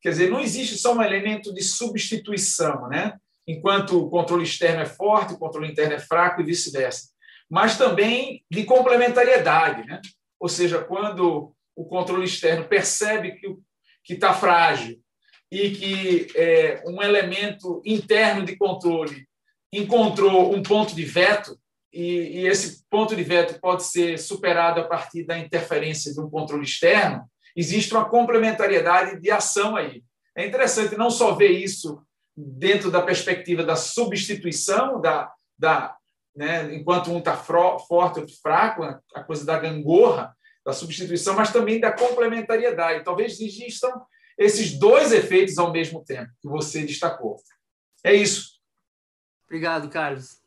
[0.00, 3.14] Quer dizer, não existe só um elemento de substituição, né?
[3.46, 7.08] Enquanto o controle externo é forte, o controle interno é fraco e vice-versa.
[7.50, 10.00] Mas também de complementariedade, né?
[10.38, 13.32] Ou seja, quando o controle externo percebe
[14.04, 15.00] que está frágil
[15.50, 19.26] e que é, um elemento interno de controle
[19.72, 21.58] encontrou um ponto de veto,
[21.92, 26.28] e, e, esse ponto de veto pode ser superado a partir da interferência de um
[26.28, 27.24] controle externo,
[27.54, 30.02] existe uma complementariedade de ação aí.
[30.36, 32.02] É interessante não só ver isso
[32.36, 35.96] dentro da perspectiva da substituição, da, da,
[36.34, 38.82] né, enquanto um está forte, outro fraco,
[39.14, 43.04] a coisa da gangorra, da substituição, mas também da complementariedade.
[43.04, 43.92] Talvez existam
[44.38, 47.36] esses dois efeitos ao mesmo tempo que você destacou.
[48.04, 48.56] É isso.
[49.46, 50.40] Obrigado, Carlos.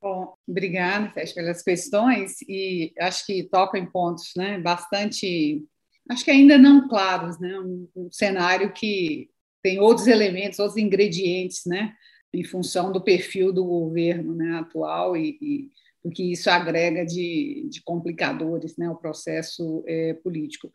[0.00, 5.64] Bom, obrigada, Fez, pelas questões e acho que toca em pontos né, bastante,
[6.08, 9.28] acho que ainda não claros, né, um, um cenário que
[9.62, 11.92] tem outros elementos, outros ingredientes, né,
[12.32, 15.70] em função do perfil do governo né, atual e, e
[16.04, 20.70] o que isso agrega de, de complicadores né, ao processo é, político.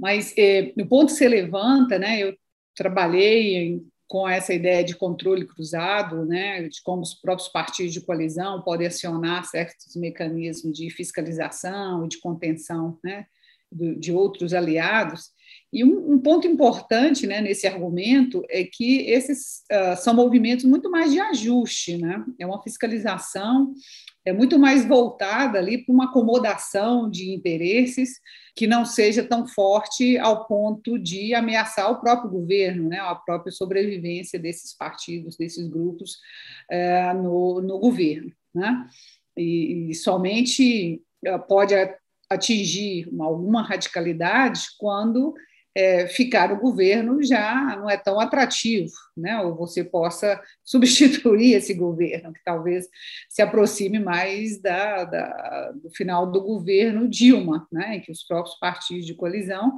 [0.00, 2.34] Mas é, o ponto que você levanta, né, eu
[2.74, 8.00] trabalhei em, com essa ideia de controle cruzado, né, de como os próprios partidos de
[8.00, 13.26] coalizão podem acionar certos mecanismos de fiscalização e de contenção né,
[13.70, 15.28] de outros aliados.
[15.70, 20.90] E um, um ponto importante né, nesse argumento é que esses uh, são movimentos muito
[20.90, 22.24] mais de ajuste, né?
[22.38, 23.72] é uma fiscalização
[24.24, 28.20] é muito mais voltada ali para uma acomodação de interesses
[28.54, 33.52] que não seja tão forte ao ponto de ameaçar o próprio governo, né, a própria
[33.52, 36.18] sobrevivência desses partidos, desses grupos
[36.70, 38.32] é, no, no governo.
[38.54, 38.86] Né?
[39.36, 41.74] E, e somente eh, pode
[42.28, 45.34] atingir uma, alguma radicalidade quando
[45.74, 49.40] é, ficar o governo já não é tão atrativo, né?
[49.40, 52.88] ou você possa substituir esse governo, que talvez
[53.28, 57.96] se aproxime mais da, da do final do governo Dilma, né?
[57.96, 59.76] em que os próprios partidos de coalizão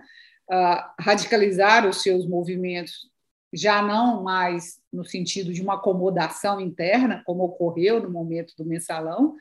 [0.50, 3.10] ah, radicalizaram os seus movimentos,
[3.52, 9.34] já não mais no sentido de uma acomodação interna, como ocorreu no momento do mensalão,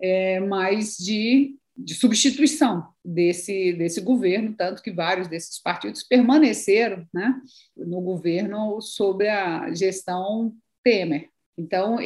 [0.00, 7.40] é, mas de de substituição desse, desse governo, tanto que vários desses partidos permaneceram né,
[7.76, 10.52] no governo sob a gestão
[10.82, 11.30] Temer.
[11.56, 11.98] Então,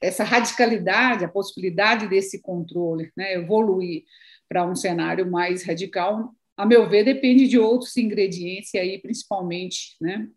[0.00, 4.04] essa radicalidade, a possibilidade desse controle né, evoluir
[4.48, 9.96] para um cenário mais radical, a meu ver, depende de outros ingredientes, e aí, principalmente,
[10.00, 10.28] né,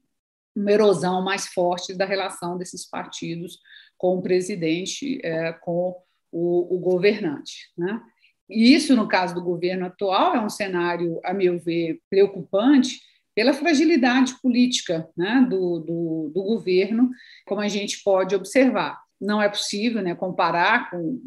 [0.55, 3.59] uma erosão mais forte da relação desses partidos
[3.97, 5.95] com o presidente, é, com
[6.31, 7.71] o, o governante.
[7.77, 8.01] Né?
[8.49, 12.99] E isso, no caso do governo atual, é um cenário, a meu ver, preocupante
[13.35, 17.09] pela fragilidade política né, do, do, do, governo,
[17.45, 18.99] como a gente pode observar.
[19.21, 21.21] Não é possível né, comparar com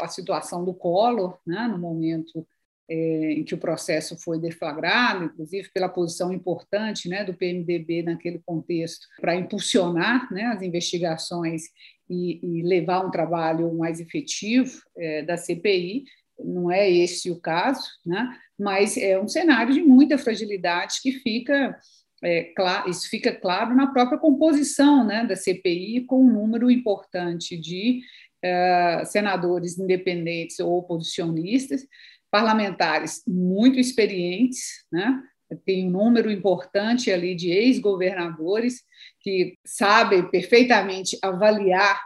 [0.00, 2.46] a situação do Collor, né, no momento
[2.88, 8.40] é, em que o processo foi deflagrado, inclusive pela posição importante né, do PMDB naquele
[8.40, 11.62] contexto, para impulsionar né, as investigações
[12.08, 16.04] e, e, levar um trabalho mais efetivo é, da CPI,
[16.44, 18.36] não é esse o caso, né?
[18.58, 21.78] mas é um cenário de muita fragilidade que fica,
[22.22, 22.52] é,
[22.88, 28.00] isso fica claro na própria composição né, da CPI, com um número importante de
[28.42, 31.86] é, senadores independentes ou oposicionistas,
[32.30, 35.22] parlamentares muito experientes, né?
[35.64, 38.82] tem um número importante ali de ex-governadores
[39.20, 42.00] que sabem perfeitamente avaliar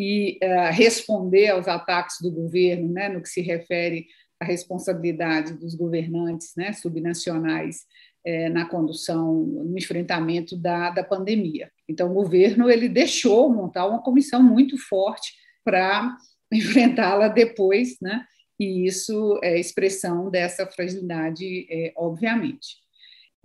[0.00, 4.06] e uh, responder aos ataques do governo, né, no que se refere
[4.40, 7.84] à responsabilidade dos governantes né, subnacionais
[8.24, 11.70] é, na condução, no enfrentamento da, da pandemia.
[11.86, 16.16] Então, o governo ele deixou montar uma comissão muito forte para
[16.50, 18.24] enfrentá-la depois, né,
[18.58, 22.78] e isso é expressão dessa fragilidade, é, obviamente.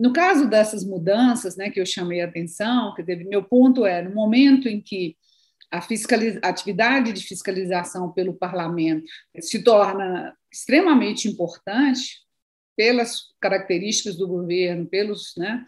[0.00, 4.00] No caso dessas mudanças, né, que eu chamei a atenção, que teve, meu ponto é,
[4.00, 5.16] no momento em que
[5.70, 5.80] a,
[6.48, 9.06] atividade de fiscalização pelo parlamento
[9.40, 12.24] se torna extremamente importante,
[12.76, 15.64] pelas características do governo, pelos, né,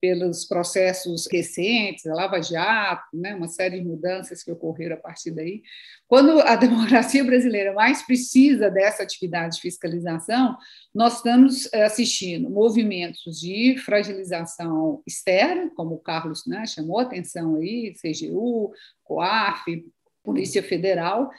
[0.00, 5.30] pelos processos recentes, a Lava Jato, né, uma série de mudanças que ocorreram a partir
[5.30, 5.62] daí.
[6.08, 10.56] Quando a democracia brasileira mais precisa dessa atividade de fiscalização,
[10.94, 17.56] nós estamos eh, assistindo movimentos de fragilização externa, como o Carlos né, chamou a atenção
[17.56, 18.72] aí, CGU,
[19.04, 19.84] COAF,
[20.22, 21.30] Polícia Federal,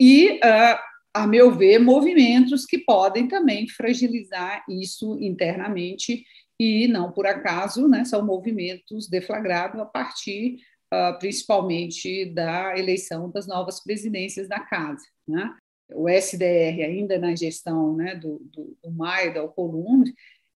[0.00, 0.78] e, uh,
[1.12, 6.24] a meu ver, movimentos que podem também fragilizar isso internamente
[6.64, 10.58] e não por acaso, né, são movimentos deflagrados a partir
[10.92, 15.04] uh, principalmente da eleição das novas presidências da casa.
[15.26, 15.54] Né?
[15.92, 20.14] O SDR, ainda na gestão né, do, do, do Maio, da Alcolumbre,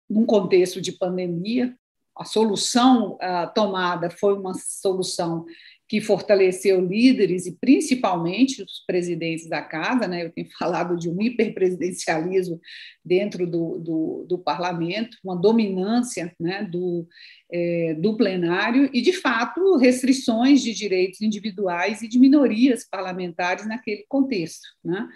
[0.09, 1.75] num contexto de pandemia,
[2.15, 5.45] a solução uh, tomada foi uma solução
[5.87, 10.25] que fortaleceu líderes e principalmente os presidentes da casa, né?
[10.25, 12.59] Eu tenho falado de um hiperpresidencialismo
[13.03, 16.63] dentro do, do, do parlamento, uma dominância, né?
[16.69, 17.07] Do,
[17.51, 24.05] é, do plenário e, de fato, restrições de direitos individuais e de minorias parlamentares naquele
[24.09, 25.07] contexto, né?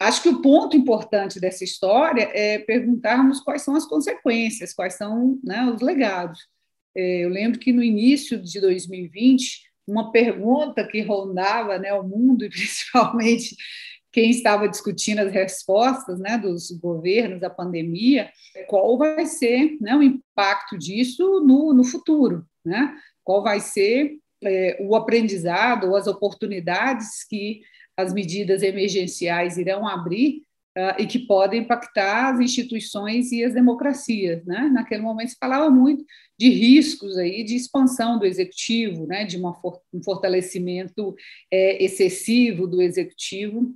[0.00, 5.38] Acho que o ponto importante dessa história é perguntarmos quais são as consequências, quais são
[5.44, 6.40] né, os legados.
[6.96, 12.44] É, eu lembro que no início de 2020 uma pergunta que rondava né, o mundo,
[12.46, 13.56] e principalmente
[14.12, 18.30] quem estava discutindo as respostas né, dos governos à pandemia,
[18.66, 22.96] qual vai ser né, o impacto disso no, no futuro, né?
[23.22, 27.60] qual vai ser é, o aprendizado ou as oportunidades que
[27.96, 30.42] as medidas emergenciais irão abrir
[30.98, 34.44] e que podem impactar as instituições e as democracias.
[34.44, 34.70] Né?
[34.72, 36.04] Naquele momento se falava muito
[36.38, 39.24] de riscos aí de expansão do executivo, né?
[39.24, 41.14] de for um fortalecimento
[41.50, 43.74] é, excessivo do executivo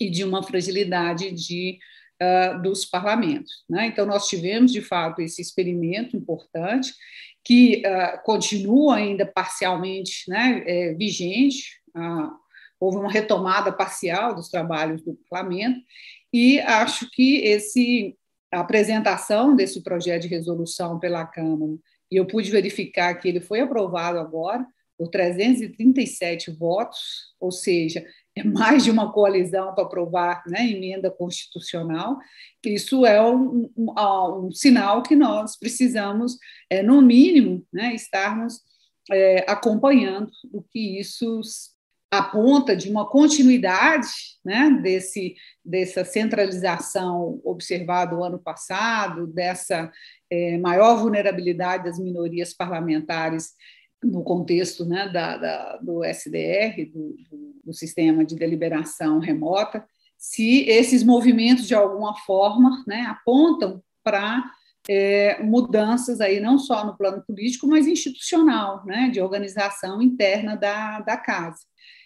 [0.00, 1.78] e de uma fragilidade de,
[2.22, 3.64] uh, dos parlamentos.
[3.68, 3.86] Né?
[3.86, 6.92] Então, nós tivemos, de fato, esse experimento importante,
[7.42, 12.30] que uh, continua ainda parcialmente né, é, vigente, uh,
[12.78, 15.80] houve uma retomada parcial dos trabalhos do parlamento,
[16.36, 18.14] e acho que esse
[18.52, 21.78] a apresentação desse projeto de resolução pela Câmara,
[22.12, 24.66] e eu pude verificar que ele foi aprovado agora
[24.98, 28.06] por 337 votos, ou seja,
[28.36, 32.18] é mais de uma coalizão para aprovar né, emenda constitucional.
[32.62, 36.36] Isso é um, um, um, sinal que nós precisamos,
[36.68, 38.60] é, no mínimo, né, estarmos
[39.10, 41.40] é, acompanhando o que isso
[42.18, 44.08] aponta de uma continuidade
[44.44, 49.90] né, desse, dessa centralização observada o ano passado, dessa
[50.30, 53.52] é, maior vulnerabilidade das minorias parlamentares
[54.02, 59.84] no contexto né, da, da, do SDR, do, do, do sistema de deliberação remota,
[60.18, 64.44] se esses movimentos, de alguma forma, né, apontam para
[64.88, 71.00] é, mudanças aí não só no plano político, mas institucional, né, de organização interna da,
[71.00, 71.58] da casa.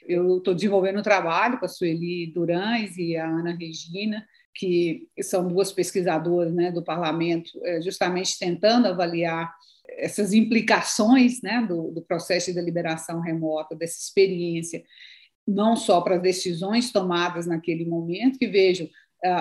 [0.06, 4.24] Eu estou desenvolvendo um trabalho com a Sueli Durães e a Ana Regina,
[4.54, 9.52] que são duas pesquisadoras né, do parlamento, é, justamente tentando avaliar
[9.98, 14.82] essas implicações né, do, do processo de deliberação remota, dessa experiência,
[15.46, 18.88] não só para as decisões tomadas naquele momento, que vejam,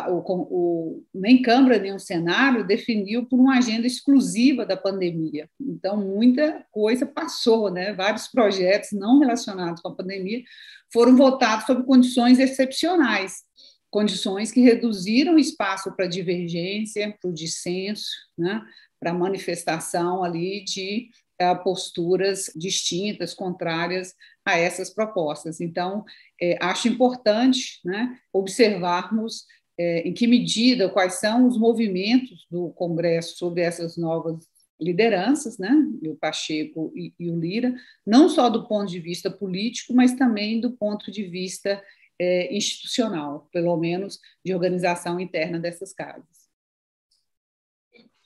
[0.09, 5.49] o, o, nem Câmara nem o Senado definiu por uma agenda exclusiva da pandemia.
[5.59, 7.93] Então, muita coisa passou, né?
[7.93, 10.43] vários projetos não relacionados com a pandemia
[10.91, 13.43] foram votados sob condições excepcionais,
[13.89, 18.61] condições que reduziram o espaço para divergência, para o dissenso, né?
[18.99, 21.09] para manifestação ali de
[21.41, 24.13] uh, posturas distintas, contrárias
[24.45, 25.61] a essas propostas.
[25.61, 26.03] Então,
[26.41, 29.45] é, acho importante né, observarmos
[29.79, 34.45] é, em que medida, quais são os movimentos do Congresso sobre essas novas
[34.79, 35.71] lideranças, né,
[36.03, 37.73] o Pacheco e, e, o Lira,
[38.05, 41.81] não só do ponto de vista político, mas também do ponto de vista
[42.19, 46.27] é, institucional, pelo menos de organização interna dessas casas.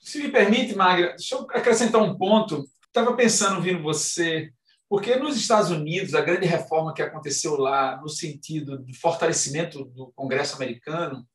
[0.01, 2.65] Se me permite, Magra, deixa eu acrescentar um ponto.
[2.87, 4.51] Estava pensando, ouvindo você,
[4.89, 10.11] porque nos Estados Unidos, a grande reforma que aconteceu lá, no sentido do fortalecimento do
[10.15, 11.25] Congresso americano,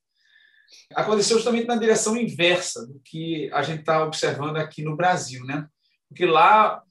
[0.93, 5.67] aconteceu justamente na direção inversa do que a gente está observando aqui no Brasil, né?
[6.07, 6.81] Porque lá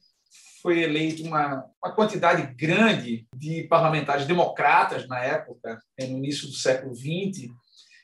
[0.62, 6.54] foi eleito uma, uma quantidade grande de parlamentares democratas na época, né, no início do
[6.54, 7.48] século XX,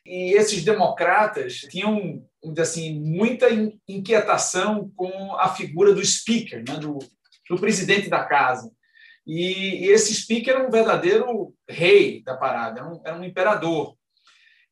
[0.07, 2.23] e esses democratas tinham,
[2.59, 3.47] assim, muita
[3.89, 6.99] inquietação com a figura do speaker, né, do,
[7.49, 8.71] do presidente da casa.
[9.27, 13.97] E, e, esse speaker era um verdadeiro rei da parada, era um, era um imperador.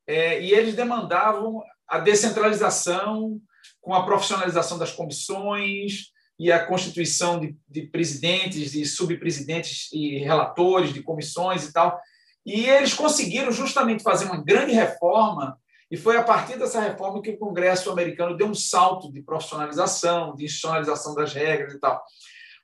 [0.06, 3.40] É, e eles demandavam a descentralização
[3.80, 10.92] com a profissionalização das comissões e a constituição de, de presidentes, de subpresidentes e relatores
[10.92, 12.00] de comissões e tal.
[12.44, 15.58] E eles conseguiram justamente fazer uma grande reforma,
[15.90, 20.34] e foi a partir dessa reforma que o Congresso americano deu um salto de profissionalização,
[20.34, 22.02] de institucionalização das regras e tal.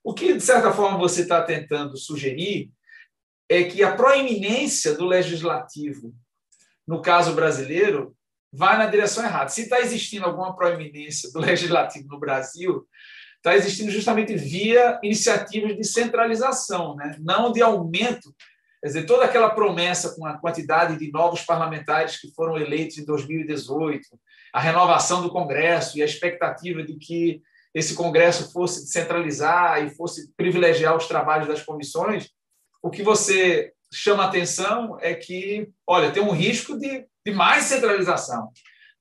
[0.03, 2.71] O que, de certa forma, você está tentando sugerir
[3.49, 6.15] é que a proeminência do legislativo,
[6.89, 8.17] no caso brasileiro,
[8.51, 9.51] vai na direção errada.
[9.51, 12.89] Se está existindo alguma proeminência do legislativo no Brasil,
[13.37, 17.15] está existindo justamente via iniciativas de centralização, né?
[17.21, 18.35] não de aumento.
[18.81, 23.05] Quer dizer, toda aquela promessa com a quantidade de novos parlamentares que foram eleitos em
[23.05, 24.09] 2018,
[24.55, 27.43] a renovação do Congresso e a expectativa de que
[27.75, 32.31] esse Congresso fosse descentralizar e fosse privilegiar os trabalhos das comissões,
[32.83, 38.51] o que você chama atenção é que, olha, tem um risco de, de mais centralização.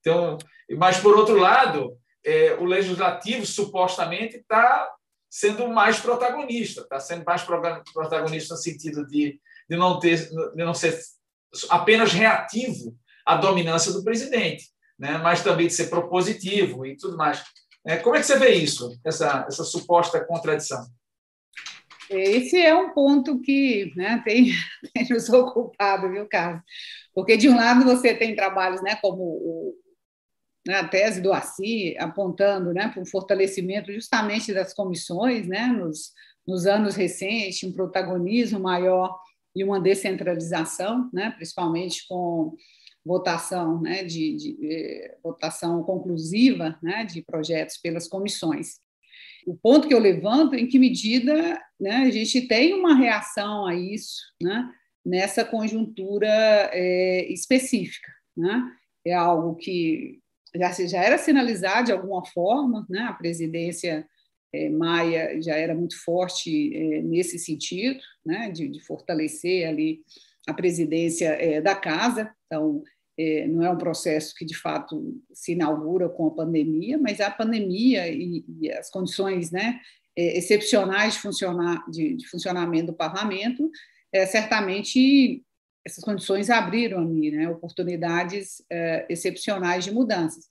[0.00, 0.38] Então,
[0.76, 4.90] mas, por outro lado, é, o legislativo supostamente está
[5.30, 10.74] sendo mais protagonista, está sendo mais protagonista no sentido de, de, não ter, de não
[10.74, 10.98] ser
[11.68, 12.96] apenas reativo
[13.26, 14.66] à dominância do presidente,
[14.98, 15.18] né?
[15.18, 17.42] mas também de ser propositivo e tudo mais.
[17.86, 20.86] É, como é que você vê isso, essa, essa suposta contradição?
[22.10, 24.50] Esse é um ponto que né, tem,
[24.94, 26.62] tem nos ocupado, viu, Carlos?
[27.14, 29.74] Porque, de um lado, você tem trabalhos né, como o,
[30.66, 36.12] né, a tese do ACI, apontando né, para um fortalecimento justamente das comissões né, nos,
[36.46, 39.18] nos anos recentes, um protagonismo maior
[39.54, 42.54] e uma descentralização, né, principalmente com
[43.04, 48.80] votação, né, de, de, de eh, votação conclusiva né, de projetos pelas comissões
[49.46, 53.66] o ponto que eu levanto é em que medida né, a gente tem uma reação
[53.66, 54.70] a isso né,
[55.04, 56.28] nessa conjuntura
[56.72, 58.10] é, específica.
[58.36, 58.72] Né?
[59.06, 60.20] É algo que
[60.54, 63.00] já, já era sinalizado de alguma forma, né?
[63.00, 64.06] a presidência
[64.52, 68.50] é, Maia já era muito forte é, nesse sentido, né?
[68.50, 70.00] de, de, fortalecer ali
[70.46, 72.34] a presidência é, da casa.
[72.46, 72.82] Então,
[73.48, 78.08] não é um processo que de fato se inaugura com a pandemia, mas a pandemia
[78.08, 79.80] e, e as condições né,
[80.16, 83.70] é, excepcionais de, funcionar, de, de, funcionamento do parlamento,
[84.12, 85.44] é, certamente
[85.86, 90.46] essas condições abriram ali né, oportunidades é, excepcionais de mudanças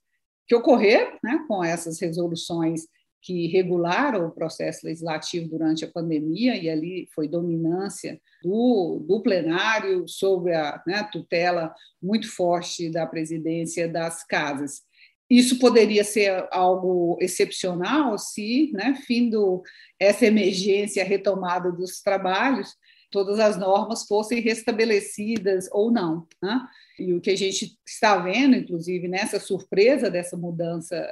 [0.47, 2.87] que ocorreram né, com essas resoluções
[3.21, 10.07] que regularam o processo legislativo durante a pandemia, e ali foi dominância do, do plenário
[10.07, 14.81] sobre a né, tutela muito forte da presidência das casas.
[15.29, 19.61] Isso poderia ser algo excepcional se, né, findo
[19.99, 22.75] essa emergência, retomada dos trabalhos,
[23.11, 26.25] todas as normas fossem restabelecidas ou não.
[26.41, 26.65] Né?
[26.99, 31.05] E o que a gente está vendo, inclusive, nessa surpresa dessa mudança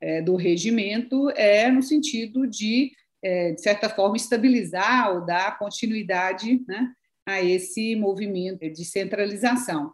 [0.00, 2.92] é, do regimento é no sentido de,
[3.22, 6.92] é, de certa forma, estabilizar ou dar continuidade né,
[7.26, 9.92] a esse movimento de centralização.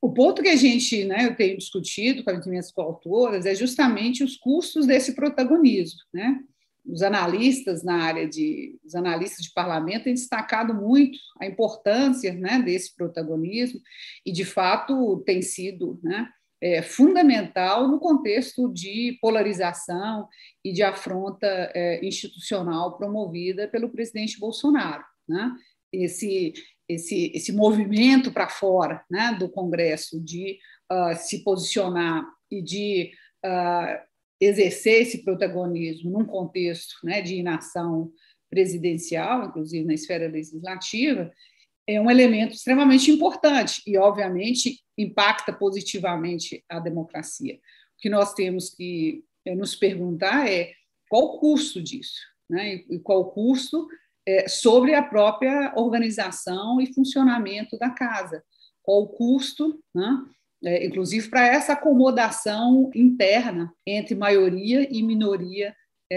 [0.00, 4.22] O ponto que a gente, né, eu tenho discutido com as minhas coautoras é justamente
[4.22, 6.40] os custos desse protagonismo, né?
[6.86, 12.62] Os analistas na área de, os analistas de parlamento têm destacado muito a importância, né,
[12.62, 13.80] desse protagonismo
[14.24, 16.28] e de fato tem sido, né,
[16.60, 20.28] é, fundamental no contexto de polarização
[20.64, 25.04] e de afronta é, institucional promovida pelo presidente Bolsonaro.
[25.28, 25.52] Né?
[25.92, 26.52] Esse,
[26.88, 30.58] esse, esse movimento para fora né, do Congresso de
[30.90, 33.12] uh, se posicionar e de
[33.44, 34.08] uh,
[34.40, 38.10] exercer esse protagonismo num contexto né, de inação
[38.50, 41.30] presidencial, inclusive na esfera legislativa,
[41.88, 47.54] é um elemento extremamente importante e, obviamente, impacta positivamente a democracia.
[47.54, 47.58] O
[47.98, 50.74] que nós temos que é, nos perguntar é
[51.08, 52.84] qual o custo disso, né?
[52.90, 53.88] e qual o custo
[54.26, 58.44] é, sobre a própria organização e funcionamento da casa,
[58.82, 60.26] qual o custo, né?
[60.66, 65.74] é, inclusive para essa acomodação interna entre maioria e minoria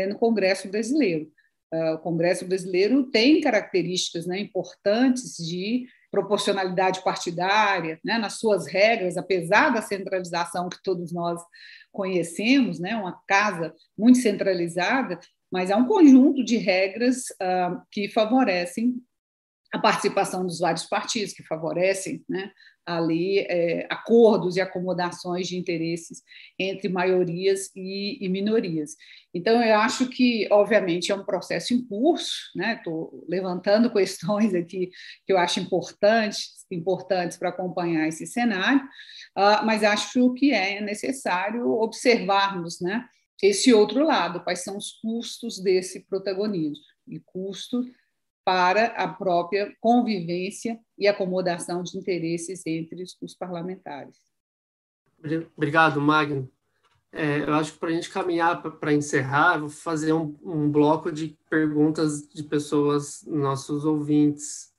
[0.08, 1.30] no Congresso brasileiro.
[1.74, 9.16] Uh, o Congresso brasileiro tem características né, importantes de proporcionalidade partidária, né, nas suas regras,
[9.16, 11.42] apesar da centralização que todos nós
[11.92, 15.18] conhecemos, né, uma casa muito centralizada,
[15.50, 18.96] mas há um conjunto de regras uh, que favorecem
[19.72, 22.52] a participação dos vários partidos que favorecem né,
[22.86, 26.22] ali é, acordos e acomodações de interesses
[26.60, 28.96] entre maiorias e, e, minorias.
[29.34, 33.22] Então, eu acho que, obviamente, é um processo em curso, estou né?
[33.30, 34.90] levantando questões aqui
[35.26, 38.82] que eu acho importantes, importantes para acompanhar esse cenário,
[39.38, 43.06] uh, mas acho que é necessário observarmos né,
[43.42, 47.84] esse outro lado, quais são os custos desse protagonismo, e custo
[48.44, 54.18] para a própria convivência e acomodação de interesses entre os parlamentares.
[55.56, 56.50] Obrigado, Magno.
[57.14, 61.12] É, eu acho que para a gente caminhar para encerrar, vou fazer um, um, bloco
[61.12, 64.72] de perguntas de pessoas, nossos ouvintes,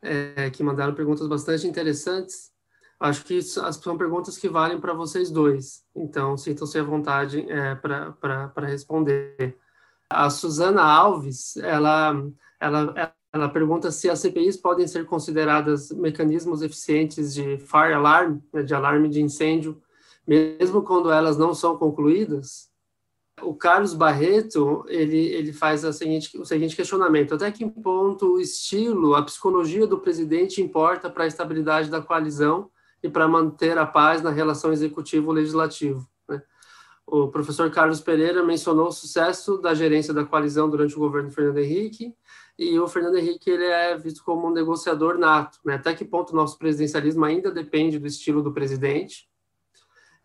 [0.00, 2.50] é, que mandaram perguntas bastante interessantes.
[2.98, 8.66] Acho que são perguntas que valem para vocês dois, então sintam-se à vontade é, para
[8.66, 9.54] responder.
[10.10, 12.14] A Suzana Alves, ela
[12.60, 18.62] ela, ela pergunta se as CPIs podem ser consideradas mecanismos eficientes de fire alarm, né,
[18.62, 19.80] de alarme de incêndio,
[20.26, 22.70] mesmo quando elas não são concluídas.
[23.42, 29.14] O Carlos Barreto ele, ele faz seguinte, o seguinte questionamento: até que ponto o estilo,
[29.14, 32.70] a psicologia do presidente importa para a estabilidade da coalizão
[33.02, 36.08] e para manter a paz na relação executivo-legislativo?
[37.06, 41.58] O professor Carlos Pereira mencionou o sucesso da gerência da coalizão durante o governo Fernando
[41.58, 42.12] Henrique
[42.58, 45.60] e o Fernando Henrique ele é visto como um negociador nato.
[45.64, 45.74] Né?
[45.74, 49.28] Até que ponto o nosso presidencialismo ainda depende do estilo do presidente?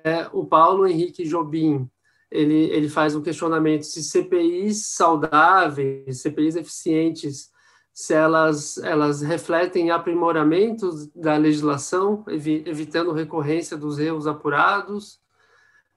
[0.03, 1.87] É, o Paulo Henrique Jobim
[2.31, 7.51] ele, ele faz um questionamento se CPIs saudáveis, CPIs eficientes,
[7.93, 15.19] se elas, elas refletem aprimoramentos da legislação, evitando recorrência dos erros apurados,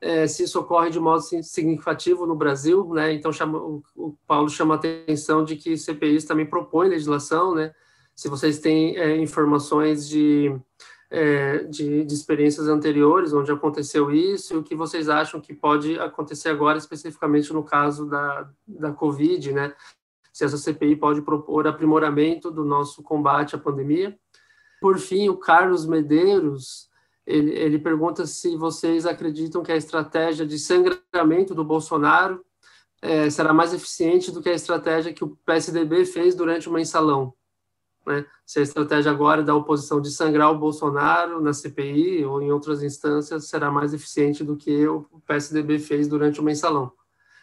[0.04, 3.14] é, se isso ocorre de modo significativo no Brasil, né?
[3.14, 7.74] Então chama, o, o, Paulo chama a atenção de que CPIs também propõe legislação, né?
[8.14, 10.54] Se vocês têm é, informações de,
[11.10, 15.98] é, de, de, experiências anteriores onde aconteceu isso, e o que vocês acham que pode
[15.98, 19.74] acontecer agora, especificamente no caso da, da Covid, né?
[20.34, 24.18] Se essa CPI pode propor aprimoramento do nosso combate à pandemia.
[24.82, 26.90] Por fim, o Carlos Medeiros
[27.26, 32.44] ele, ele pergunta se vocês acreditam que a estratégia de sangramento do Bolsonaro
[33.00, 37.34] é, será mais eficiente do que a estratégia que o PSDB fez durante o mensalão.
[38.06, 38.26] Né?
[38.44, 42.82] Se a estratégia agora da oposição de sangrar o Bolsonaro na CPI ou em outras
[42.82, 46.92] instâncias será mais eficiente do que o PSDB fez durante o mensalão.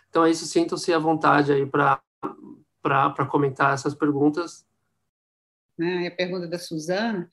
[0.09, 4.65] Então, é isso, sintam-se à vontade aí para comentar essas perguntas.
[5.79, 7.29] É, a pergunta da Suzana,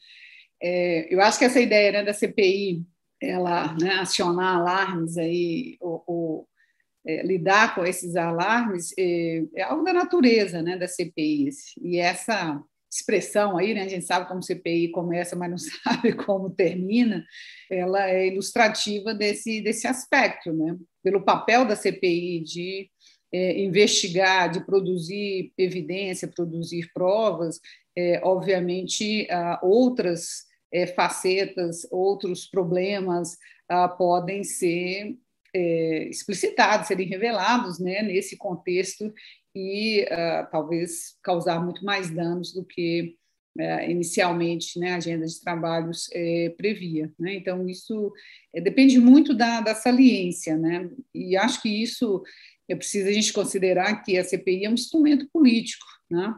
[0.63, 2.85] é, eu acho que essa ideia né, da CPI,
[3.21, 6.49] ela né, acionar alarmes aí, ou, ou
[7.07, 11.75] é, lidar com esses alarmes, é, é, algo da natureza né, das CPIs.
[11.81, 12.61] E essa
[12.91, 17.25] expressão aí, né, a gente sabe como CPI começa, mas não sabe como termina,
[17.71, 20.77] ela é ilustrativa desse, desse aspecto, né?
[21.03, 22.91] pelo papel da CPI de
[23.33, 27.61] é, investigar, de produzir evidência, produzir provas,
[27.97, 29.27] é, obviamente,
[29.63, 33.37] outras é, facetas, outros problemas
[33.69, 35.17] ah, podem ser
[35.55, 39.13] é, explicitados, serem revelados né, nesse contexto
[39.55, 43.17] e ah, talvez causar muito mais danos do que
[43.59, 47.13] é, inicialmente né, a agenda de trabalhos é, previa.
[47.19, 47.35] Né?
[47.35, 48.13] Então, isso
[48.55, 50.89] depende muito da, da saliência, né?
[51.15, 52.23] e acho que isso
[52.69, 56.35] é preciso a gente considerar que a CPI é um instrumento político, né?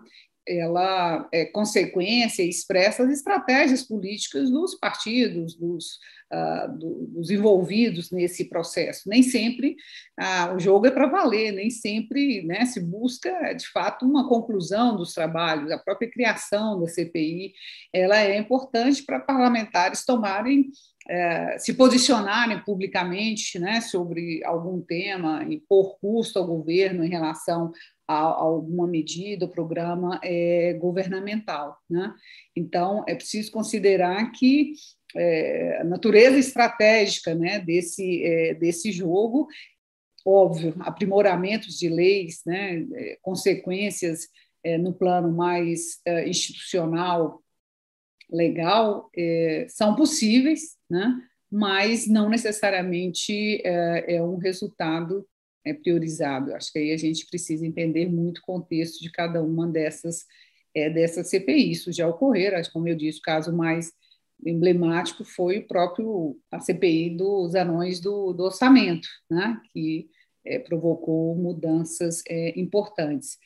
[0.47, 5.99] Ela é consequência e expressa as estratégias políticas dos partidos, dos,
[6.33, 9.09] uh, dos envolvidos nesse processo.
[9.09, 9.77] Nem sempre
[10.19, 14.97] uh, o jogo é para valer, nem sempre né, se busca, de fato, uma conclusão
[14.97, 15.71] dos trabalhos.
[15.71, 17.53] A própria criação da CPI
[17.93, 20.71] ela é importante para parlamentares tomarem
[21.09, 27.73] é, se posicionarem publicamente né, sobre algum tema e pôr custo ao governo em relação
[28.11, 31.79] a, a alguma medida, programa é, governamental.
[31.89, 32.13] Né?
[32.57, 34.73] Então, é preciso considerar que
[35.15, 39.47] é, a natureza estratégica né, desse, é, desse jogo,
[40.27, 44.27] óbvio, aprimoramentos de leis, né, é, consequências
[44.65, 47.43] é, no plano mais institucional,
[48.31, 49.11] legal,
[49.69, 51.21] são possíveis, né?
[51.51, 55.27] mas não necessariamente é, é um resultado
[55.65, 56.55] é, priorizado.
[56.55, 60.27] Acho que aí a gente precisa entender muito o contexto de cada uma dessas,
[60.75, 61.73] é, dessas CPI.
[61.73, 63.93] Isso já ocorreu, como eu disse, o caso mais
[64.45, 69.61] emblemático foi o próprio a CPI dos anões do, do orçamento, né?
[69.73, 70.09] que
[70.45, 73.39] é, provocou mudanças é, importantes.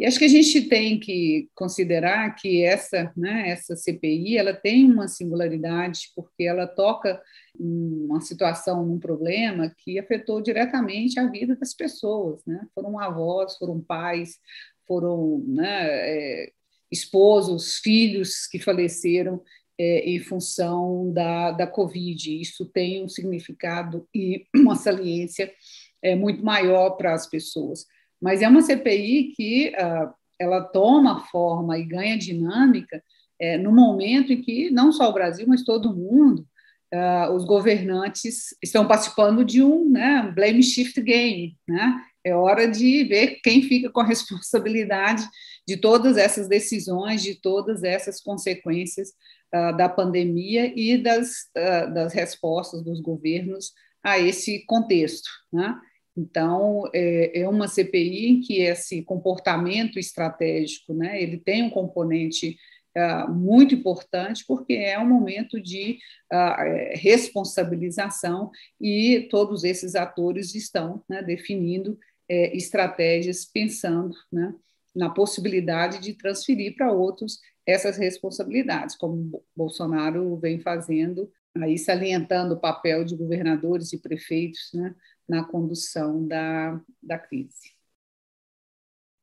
[0.00, 4.90] E acho que a gente tem que considerar que essa, né, essa CPI ela tem
[4.90, 7.20] uma singularidade porque ela toca
[7.54, 12.40] uma situação, um problema que afetou diretamente a vida das pessoas.
[12.46, 12.66] Né?
[12.74, 14.38] Foram avós, foram pais,
[14.86, 16.52] foram né, é,
[16.90, 19.42] esposos, filhos que faleceram
[19.78, 22.40] é, em função da, da Covid.
[22.40, 25.52] Isso tem um significado e uma saliência
[26.00, 27.84] é, muito maior para as pessoas.
[28.20, 33.02] Mas é uma CPI que uh, ela toma forma e ganha dinâmica
[33.40, 36.46] é, no momento em que não só o Brasil, mas todo mundo,
[36.92, 41.56] uh, os governantes estão participando de um né, blame shift game.
[41.66, 42.02] Né?
[42.24, 45.26] É hora de ver quem fica com a responsabilidade
[45.66, 49.10] de todas essas decisões, de todas essas consequências
[49.54, 53.72] uh, da pandemia e das, uh, das respostas dos governos
[54.02, 55.28] a esse contexto.
[55.52, 55.74] Né?
[56.16, 62.56] Então, é, é, uma CPI em que esse comportamento estratégico, né, ele tem um componente
[62.96, 65.98] uh, muito importante, porque é um momento de
[66.32, 68.50] uh, responsabilização
[68.80, 74.54] e todos esses atores estão né, definindo é, estratégias, pensando né,
[74.94, 82.60] na possibilidade de transferir para outros essas responsabilidades, como Bolsonaro vem fazendo, aí salientando o
[82.60, 84.94] papel de governadores e prefeitos né,
[85.30, 87.72] na condução da, da crise.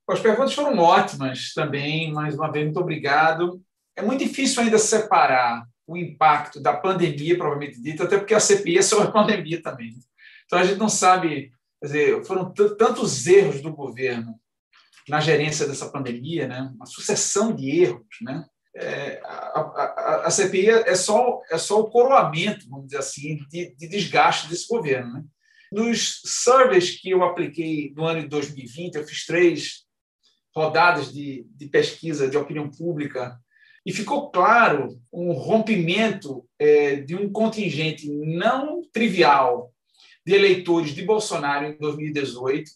[0.10, 3.62] As perguntas foram ótimas também, mais uma vez, muito obrigado.
[3.94, 8.78] É muito difícil ainda separar o impacto da pandemia, provavelmente dito, até porque a CPI
[8.78, 9.94] é sobre a pandemia também.
[10.46, 11.52] Então, a gente não sabe,
[11.82, 14.40] quer dizer, foram tantos erros do governo
[15.10, 16.72] na gerência dessa pandemia, né?
[16.74, 18.06] uma sucessão de erros.
[18.22, 18.46] Né?
[18.78, 23.76] É, a, a, a, CPI é só, é só o coroamento, vamos dizer assim, de,
[23.76, 25.14] de desgaste desse governo.
[25.14, 25.24] Né?
[25.72, 29.86] Nos surveys que eu apliquei no ano de 2020, eu fiz três
[30.56, 33.38] rodadas de, de pesquisa de opinião pública
[33.86, 39.72] e ficou claro um rompimento é, de um contingente não trivial
[40.26, 42.70] de eleitores de Bolsonaro em 2018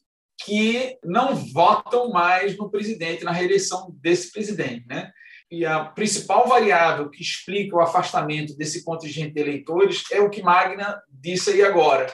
[0.46, 4.86] que não votam mais no presidente, na reeleição desse presidente.
[4.88, 5.12] Né?
[5.52, 10.42] E a principal variável que explica o afastamento desse contingente de eleitores é o que
[10.42, 12.12] Magna disse aí agora,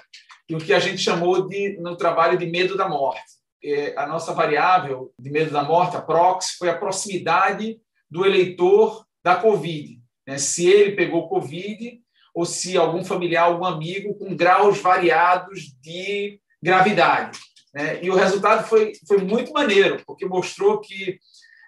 [0.50, 3.38] e o que a gente chamou de, no trabalho de medo da morte.
[3.64, 7.80] É, a nossa variável de medo da morte, a proxy, foi a proximidade
[8.10, 10.00] do eleitor da Covid.
[10.26, 10.38] Né?
[10.38, 12.00] Se ele pegou Covid
[12.34, 17.40] ou se algum familiar, algum amigo com graus variados de gravidade.
[17.74, 18.04] Né?
[18.04, 21.20] E o resultado foi, foi muito maneiro, porque mostrou que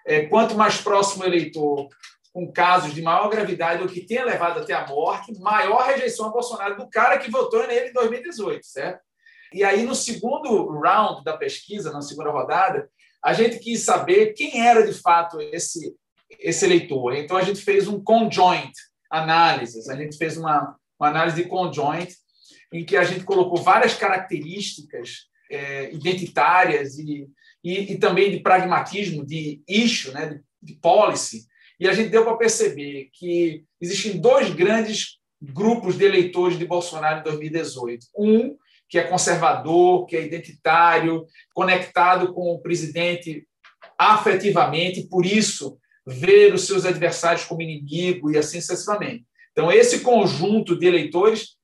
[0.06, 1.88] é, quanto mais próximo o eleitor
[2.32, 6.30] com casos de maior gravidade, o que tenha levado até a morte, maior rejeição a
[6.30, 9.00] Bolsonaro do cara que votou nele em 2018, certo?
[9.52, 12.88] E aí, no segundo round da pesquisa, na segunda rodada,
[13.22, 15.94] a gente quis saber quem era de fato esse,
[16.38, 17.16] esse eleitor.
[17.16, 18.72] Então, a gente fez um conjoint
[19.10, 22.14] análise, a gente fez uma, uma análise de conjoint,
[22.72, 27.28] em que a gente colocou várias características é, identitárias e,
[27.64, 31.49] e, e, também de pragmatismo, de issue, né, de, de policy,
[31.80, 37.20] e a gente deu para perceber que existem dois grandes grupos de eleitores de Bolsonaro
[37.20, 38.06] em 2018.
[38.16, 41.24] Um, que é conservador, que é identitário,
[41.54, 43.46] conectado com o presidente
[43.96, 49.24] afetivamente, por isso ver os seus adversários como inimigo e assim sucessivamente.
[49.52, 51.56] Então, esse conjunto de eleitores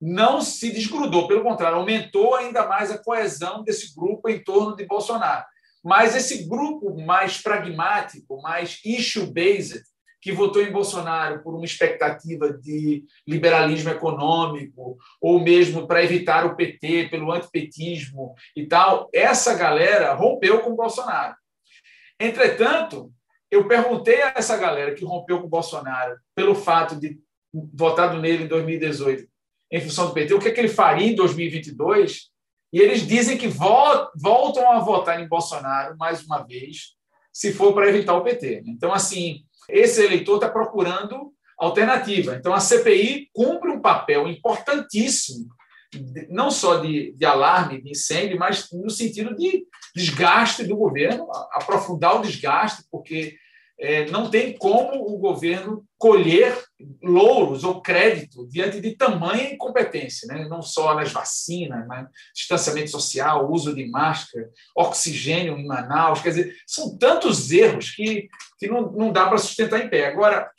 [0.00, 4.84] não se desgrudou, pelo contrário, aumentou ainda mais a coesão desse grupo em torno de
[4.84, 5.44] Bolsonaro.
[5.84, 9.82] Mas esse grupo mais pragmático, mais issue-based,
[10.20, 16.56] que votou em Bolsonaro por uma expectativa de liberalismo econômico, ou mesmo para evitar o
[16.56, 21.36] PT, pelo antipetismo e tal, essa galera rompeu com Bolsonaro.
[22.18, 23.12] Entretanto,
[23.50, 27.20] eu perguntei a essa galera que rompeu com Bolsonaro pelo fato de
[27.52, 29.28] votado nele em 2018
[29.70, 32.30] em função do PT, o que, é que ele faria em 2022,
[32.74, 36.96] e eles dizem que voltam a votar em Bolsonaro mais uma vez,
[37.32, 38.64] se for para evitar o PT.
[38.66, 42.34] Então, assim, esse eleitor está procurando alternativa.
[42.34, 45.46] Então, a CPI cumpre um papel importantíssimo,
[46.28, 49.64] não só de, de alarme, de incêndio, mas no sentido de
[49.94, 53.36] desgaste do governo, aprofundar o desgaste, porque
[53.78, 56.56] é, não tem como o governo colher
[57.02, 60.46] louros ou crédito diante de tamanha incompetência, né?
[60.48, 66.56] não só nas vacinas, mas distanciamento social, uso de máscara, oxigênio em Manaus, quer dizer,
[66.66, 68.28] são tantos erros que,
[68.58, 70.06] que não, não dá para sustentar em pé.
[70.06, 70.50] Agora,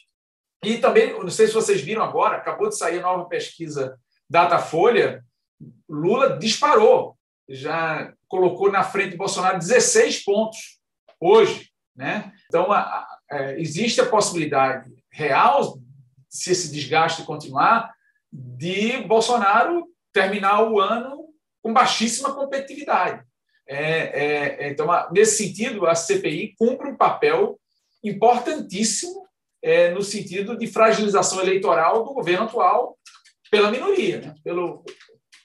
[0.63, 3.97] e também, não sei se vocês viram agora, acabou de sair a nova pesquisa
[4.29, 5.23] Datafolha,
[5.87, 7.15] Lula disparou,
[7.47, 10.79] já colocou na frente de Bolsonaro 16 pontos
[11.19, 11.69] hoje.
[11.95, 12.31] Né?
[12.47, 15.79] Então, a, a, é, existe a possibilidade real,
[16.29, 17.93] se esse desgaste continuar,
[18.31, 21.29] de Bolsonaro terminar o ano
[21.63, 23.23] com baixíssima competitividade.
[23.67, 27.59] É, é, é então, nesse sentido, a CPI cumpre um papel
[28.03, 29.25] importantíssimo
[29.63, 32.99] é, no sentido de fragilização eleitoral do governo atual
[33.49, 34.35] pela minoria, né?
[34.43, 34.83] pelo,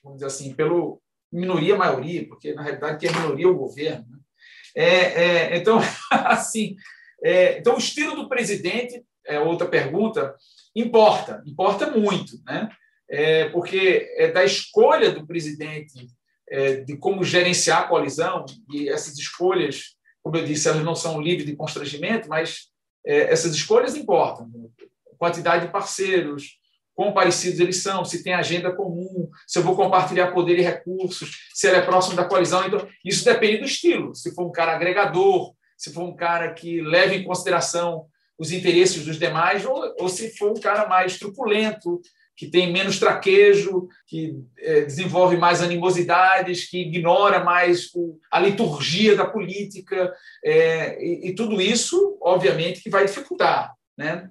[0.02, 1.00] vamos dizer assim, pelo
[1.32, 4.04] minoria maioria, porque na realidade quem é minoria é o governo.
[4.76, 4.82] Né?
[4.82, 5.78] É, é, então,
[6.10, 6.76] assim,
[7.22, 10.34] é, então o estilo do presidente é outra pergunta
[10.74, 12.68] importa, importa muito, né?
[13.08, 16.06] É, porque é da escolha do presidente
[16.48, 21.20] é, de como gerenciar a coalizão e essas escolhas, como eu disse, elas não são
[21.20, 22.68] livres de constrangimento, mas
[23.04, 24.48] é, essas escolhas importam.
[25.18, 26.59] Quantidade de parceiros,
[27.00, 31.48] quão parecidos eles são, se tem agenda comum, se eu vou compartilhar poder e recursos,
[31.54, 32.66] se ele é próximo da coalizão.
[32.66, 34.14] Então, isso depende do estilo.
[34.14, 38.04] Se for um cara agregador, se for um cara que leva em consideração
[38.38, 42.02] os interesses dos demais, ou, ou se for um cara mais truculento,
[42.36, 49.16] que tem menos traquejo, que é, desenvolve mais animosidades, que ignora mais o, a liturgia
[49.16, 50.12] da política,
[50.44, 53.72] é, e, e, tudo isso, obviamente, que vai dificultar.
[53.96, 54.28] Né?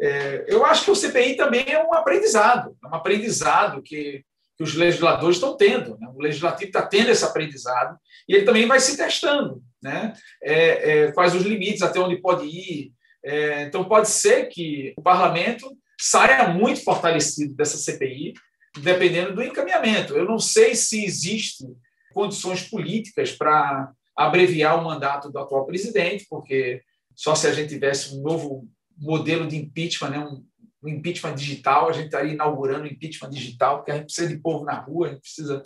[0.00, 4.24] É, eu acho que o CPI também é um aprendizado, é um aprendizado que,
[4.56, 5.96] que os legisladores estão tendo.
[5.98, 6.08] Né?
[6.14, 7.96] O legislativo está tendo esse aprendizado
[8.28, 9.62] e ele também vai se testando.
[9.82, 10.12] Né?
[10.42, 12.92] É, é, quais os limites, até onde pode ir.
[13.24, 15.66] É, então, pode ser que o parlamento
[16.00, 18.34] saia muito fortalecido dessa CPI,
[18.78, 20.14] dependendo do encaminhamento.
[20.14, 21.74] Eu não sei se existem
[22.12, 26.82] condições políticas para abreviar o mandato do atual presidente, porque
[27.14, 30.44] só se a gente tivesse um novo modelo de impeachment, né, um,
[30.82, 34.38] um impeachment digital, a gente estaria inaugurando o impeachment digital, porque a gente precisa de
[34.38, 35.62] povo na rua, a gente precisa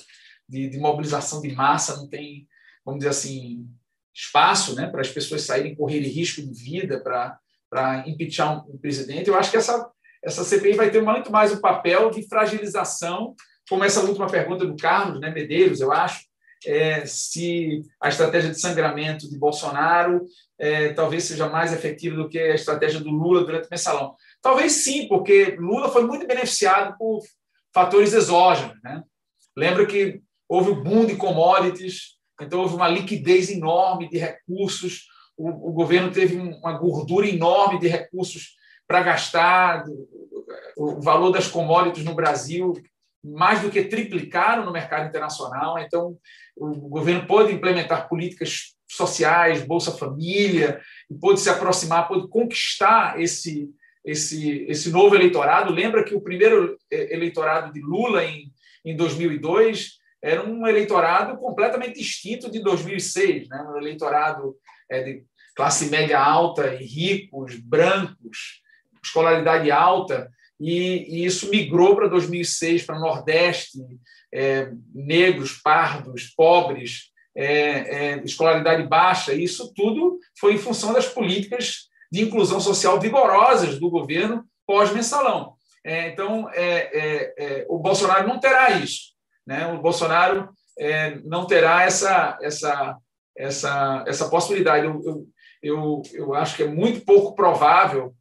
[0.48, 2.48] de, de mobilização de massa, não tem,
[2.84, 3.68] vamos dizer assim,
[4.14, 9.28] espaço né, para as pessoas saírem correrem risco de vida para impeachar um, um presidente.
[9.28, 9.88] Eu acho que essa,
[10.22, 13.34] essa CPI vai ter muito mais o papel de fragilização,
[13.68, 16.24] como essa última pergunta do Carlos né, Medeiros, eu acho,
[16.66, 20.24] é, se a estratégia de sangramento de Bolsonaro
[20.58, 24.14] é, talvez seja mais efetiva do que a estratégia do Lula durante o mensalão.
[24.42, 27.22] Talvez sim, porque Lula foi muito beneficiado por
[27.72, 28.76] fatores exógenos.
[28.82, 29.02] Né?
[29.56, 35.06] Lembra que houve o um boom de commodities, então houve uma liquidez enorme de recursos,
[35.36, 38.56] o, o governo teve uma gordura enorme de recursos
[38.86, 39.84] para gastar,
[40.76, 42.72] o valor das commodities no Brasil
[43.22, 45.78] mais do que triplicaram no mercado internacional.
[45.78, 46.16] Então,
[46.56, 50.80] o governo pôde implementar políticas sociais, Bolsa Família,
[51.10, 53.68] e pôde se aproximar, pôde conquistar esse,
[54.04, 55.72] esse, esse novo eleitorado.
[55.72, 58.50] Lembra que o primeiro é, eleitorado de Lula em,
[58.84, 63.62] em 2002 era um eleitorado completamente distinto de 2006, né?
[63.62, 64.56] um eleitorado
[64.90, 65.24] é, de
[65.54, 68.60] classe média alta e ricos, brancos,
[69.02, 70.30] escolaridade alta,
[70.60, 73.78] e, e isso migrou para 2006 para Nordeste,
[74.32, 79.32] é, negros, pardos, pobres, é, é, escolaridade baixa.
[79.32, 85.54] Isso tudo foi em função das políticas de inclusão social vigorosas do governo pós-mensalão.
[85.82, 89.14] É, então, é, é, o Bolsonaro não terá isso.
[89.46, 89.66] Né?
[89.68, 90.50] O Bolsonaro
[91.24, 92.96] não terá essa, essa,
[93.36, 94.86] essa, essa possibilidade.
[94.86, 95.26] Eu, eu,
[95.62, 98.14] eu, eu acho que é muito pouco provável,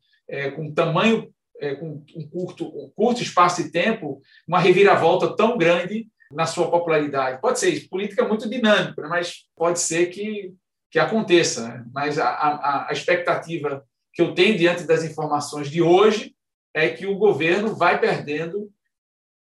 [0.56, 6.08] com tamanho é, com um curto, um curto espaço de tempo, uma reviravolta tão grande
[6.32, 7.42] na sua popularidade.
[7.42, 9.08] Pode ser, política é muito dinâmica, né?
[9.08, 10.54] mas pode ser que,
[10.92, 11.68] que aconteça.
[11.68, 11.86] Né?
[11.94, 13.84] Mas a, a, a expectativa
[14.14, 16.36] que eu tenho diante das informações de hoje
[16.74, 18.70] é que o governo vai perdendo,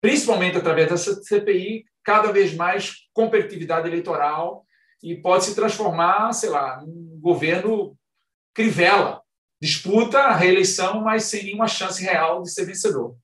[0.01, 4.65] principalmente através dessa CPI, cada vez mais competitividade eleitoral
[5.03, 7.97] e pode se transformar, sei lá, num governo
[8.53, 9.21] crivela,
[9.61, 13.15] disputa a reeleição, mas sem nenhuma chance real de ser vencedor.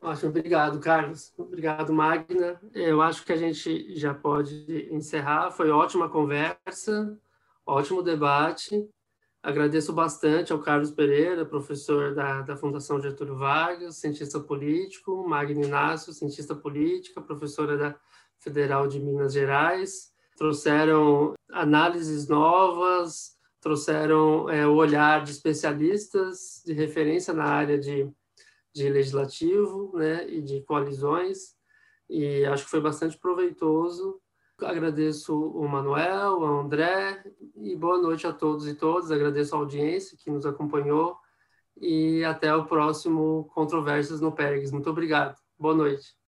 [0.00, 1.32] Ótimo, obrigado, Carlos.
[1.38, 2.60] Obrigado, Magna.
[2.74, 5.50] Eu acho que a gente já pode encerrar.
[5.50, 7.18] Foi ótima conversa,
[7.64, 8.86] ótimo debate.
[9.42, 16.12] Agradeço bastante ao Carlos Pereira, professor da, da Fundação Getúlio Vargas, cientista político, Magna Inácio,
[16.12, 17.94] cientista política, professora da
[18.38, 20.12] Federal de Minas Gerais.
[20.36, 23.33] Trouxeram análises novas,
[23.64, 28.06] trouxeram é, o olhar de especialistas de referência na área de,
[28.74, 31.56] de legislativo né, e de coalizões,
[32.08, 34.20] e acho que foi bastante proveitoso.
[34.60, 37.24] Agradeço o Manuel, o André,
[37.56, 39.10] e boa noite a todos e todas.
[39.10, 41.16] Agradeço a audiência que nos acompanhou,
[41.80, 44.72] e até o próximo Controvérsias no PERGS.
[44.72, 45.36] Muito obrigado.
[45.58, 46.14] Boa noite.